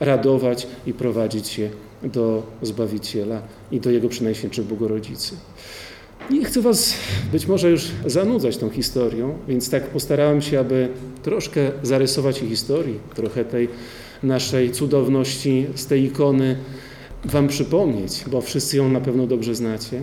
radować 0.00 0.66
i 0.86 0.92
prowadzić 0.92 1.48
się 1.48 1.70
do 2.02 2.42
Zbawiciela 2.62 3.42
i 3.70 3.80
do 3.80 3.90
Jego 3.90 4.08
przynajświętszej 4.08 4.64
Bogorodzicy. 4.64 5.34
Nie 6.30 6.44
chcę 6.44 6.62
Was 6.62 6.94
być 7.32 7.46
może 7.46 7.70
już 7.70 7.88
zanudzać 8.06 8.56
tą 8.56 8.70
historią, 8.70 9.38
więc 9.48 9.70
tak 9.70 9.86
postarałem 9.86 10.42
się, 10.42 10.60
aby 10.60 10.88
troszkę 11.22 11.70
zarysować 11.82 12.42
i 12.42 12.48
historii, 12.48 12.98
trochę 13.14 13.44
tej 13.44 13.68
naszej 14.22 14.72
cudowności 14.72 15.66
z 15.74 15.86
tej 15.86 16.04
ikony 16.04 16.56
Wam 17.24 17.48
przypomnieć, 17.48 18.24
bo 18.30 18.40
wszyscy 18.40 18.76
ją 18.76 18.88
na 18.88 19.00
pewno 19.00 19.26
dobrze 19.26 19.54
znacie. 19.54 20.02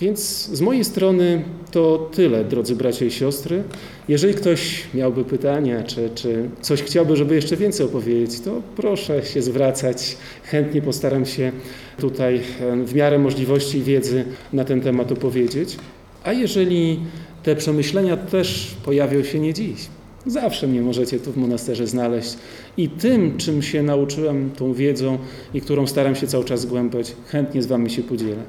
Więc 0.00 0.46
z 0.46 0.60
mojej 0.60 0.84
strony 0.84 1.44
to 1.70 2.10
tyle, 2.12 2.44
drodzy 2.44 2.76
bracia 2.76 3.04
i 3.04 3.10
siostry. 3.10 3.62
Jeżeli 4.08 4.34
ktoś 4.34 4.84
miałby 4.94 5.24
pytania, 5.24 5.82
czy, 5.82 6.10
czy 6.14 6.50
coś 6.60 6.82
chciałby, 6.82 7.16
żeby 7.16 7.34
jeszcze 7.34 7.56
więcej 7.56 7.86
opowiedzieć, 7.86 8.40
to 8.40 8.62
proszę 8.76 9.24
się 9.24 9.42
zwracać. 9.42 10.16
Chętnie 10.44 10.82
postaram 10.82 11.26
się 11.26 11.52
tutaj 11.98 12.40
w 12.84 12.94
miarę 12.94 13.18
możliwości 13.18 13.78
i 13.78 13.82
wiedzy 13.82 14.24
na 14.52 14.64
ten 14.64 14.80
temat 14.80 15.12
opowiedzieć. 15.12 15.76
A 16.24 16.32
jeżeli 16.32 17.00
te 17.42 17.56
przemyślenia 17.56 18.16
też 18.16 18.76
pojawią 18.84 19.24
się 19.24 19.40
nie 19.40 19.54
dziś, 19.54 19.88
Zawsze 20.26 20.66
mnie 20.66 20.82
możecie 20.82 21.20
tu 21.20 21.32
w 21.32 21.36
monasterze 21.36 21.86
znaleźć 21.86 22.36
i 22.76 22.88
tym, 22.88 23.36
czym 23.36 23.62
się 23.62 23.82
nauczyłem, 23.82 24.50
tą 24.50 24.72
wiedzą 24.72 25.18
i 25.54 25.60
którą 25.60 25.86
staram 25.86 26.16
się 26.16 26.26
cały 26.26 26.44
czas 26.44 26.60
zgłębiać, 26.60 27.12
chętnie 27.26 27.62
z 27.62 27.66
Wami 27.66 27.90
się 27.90 28.02
podzielę. 28.02 28.42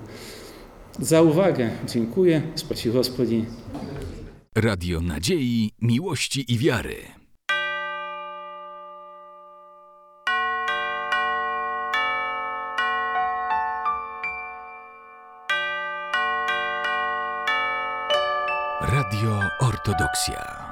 Za 0.99 1.21
uwagę 1.21 1.69
dziękuję. 1.88 2.41
Spasi 2.56 2.91
Gospodzi. 2.91 3.45
Radio 4.56 5.01
Nadziei, 5.01 5.71
Miłości 5.82 6.54
i 6.54 6.58
Wiary. 6.58 6.95
Radio 18.82 19.39
Ortodoksja. 19.60 20.70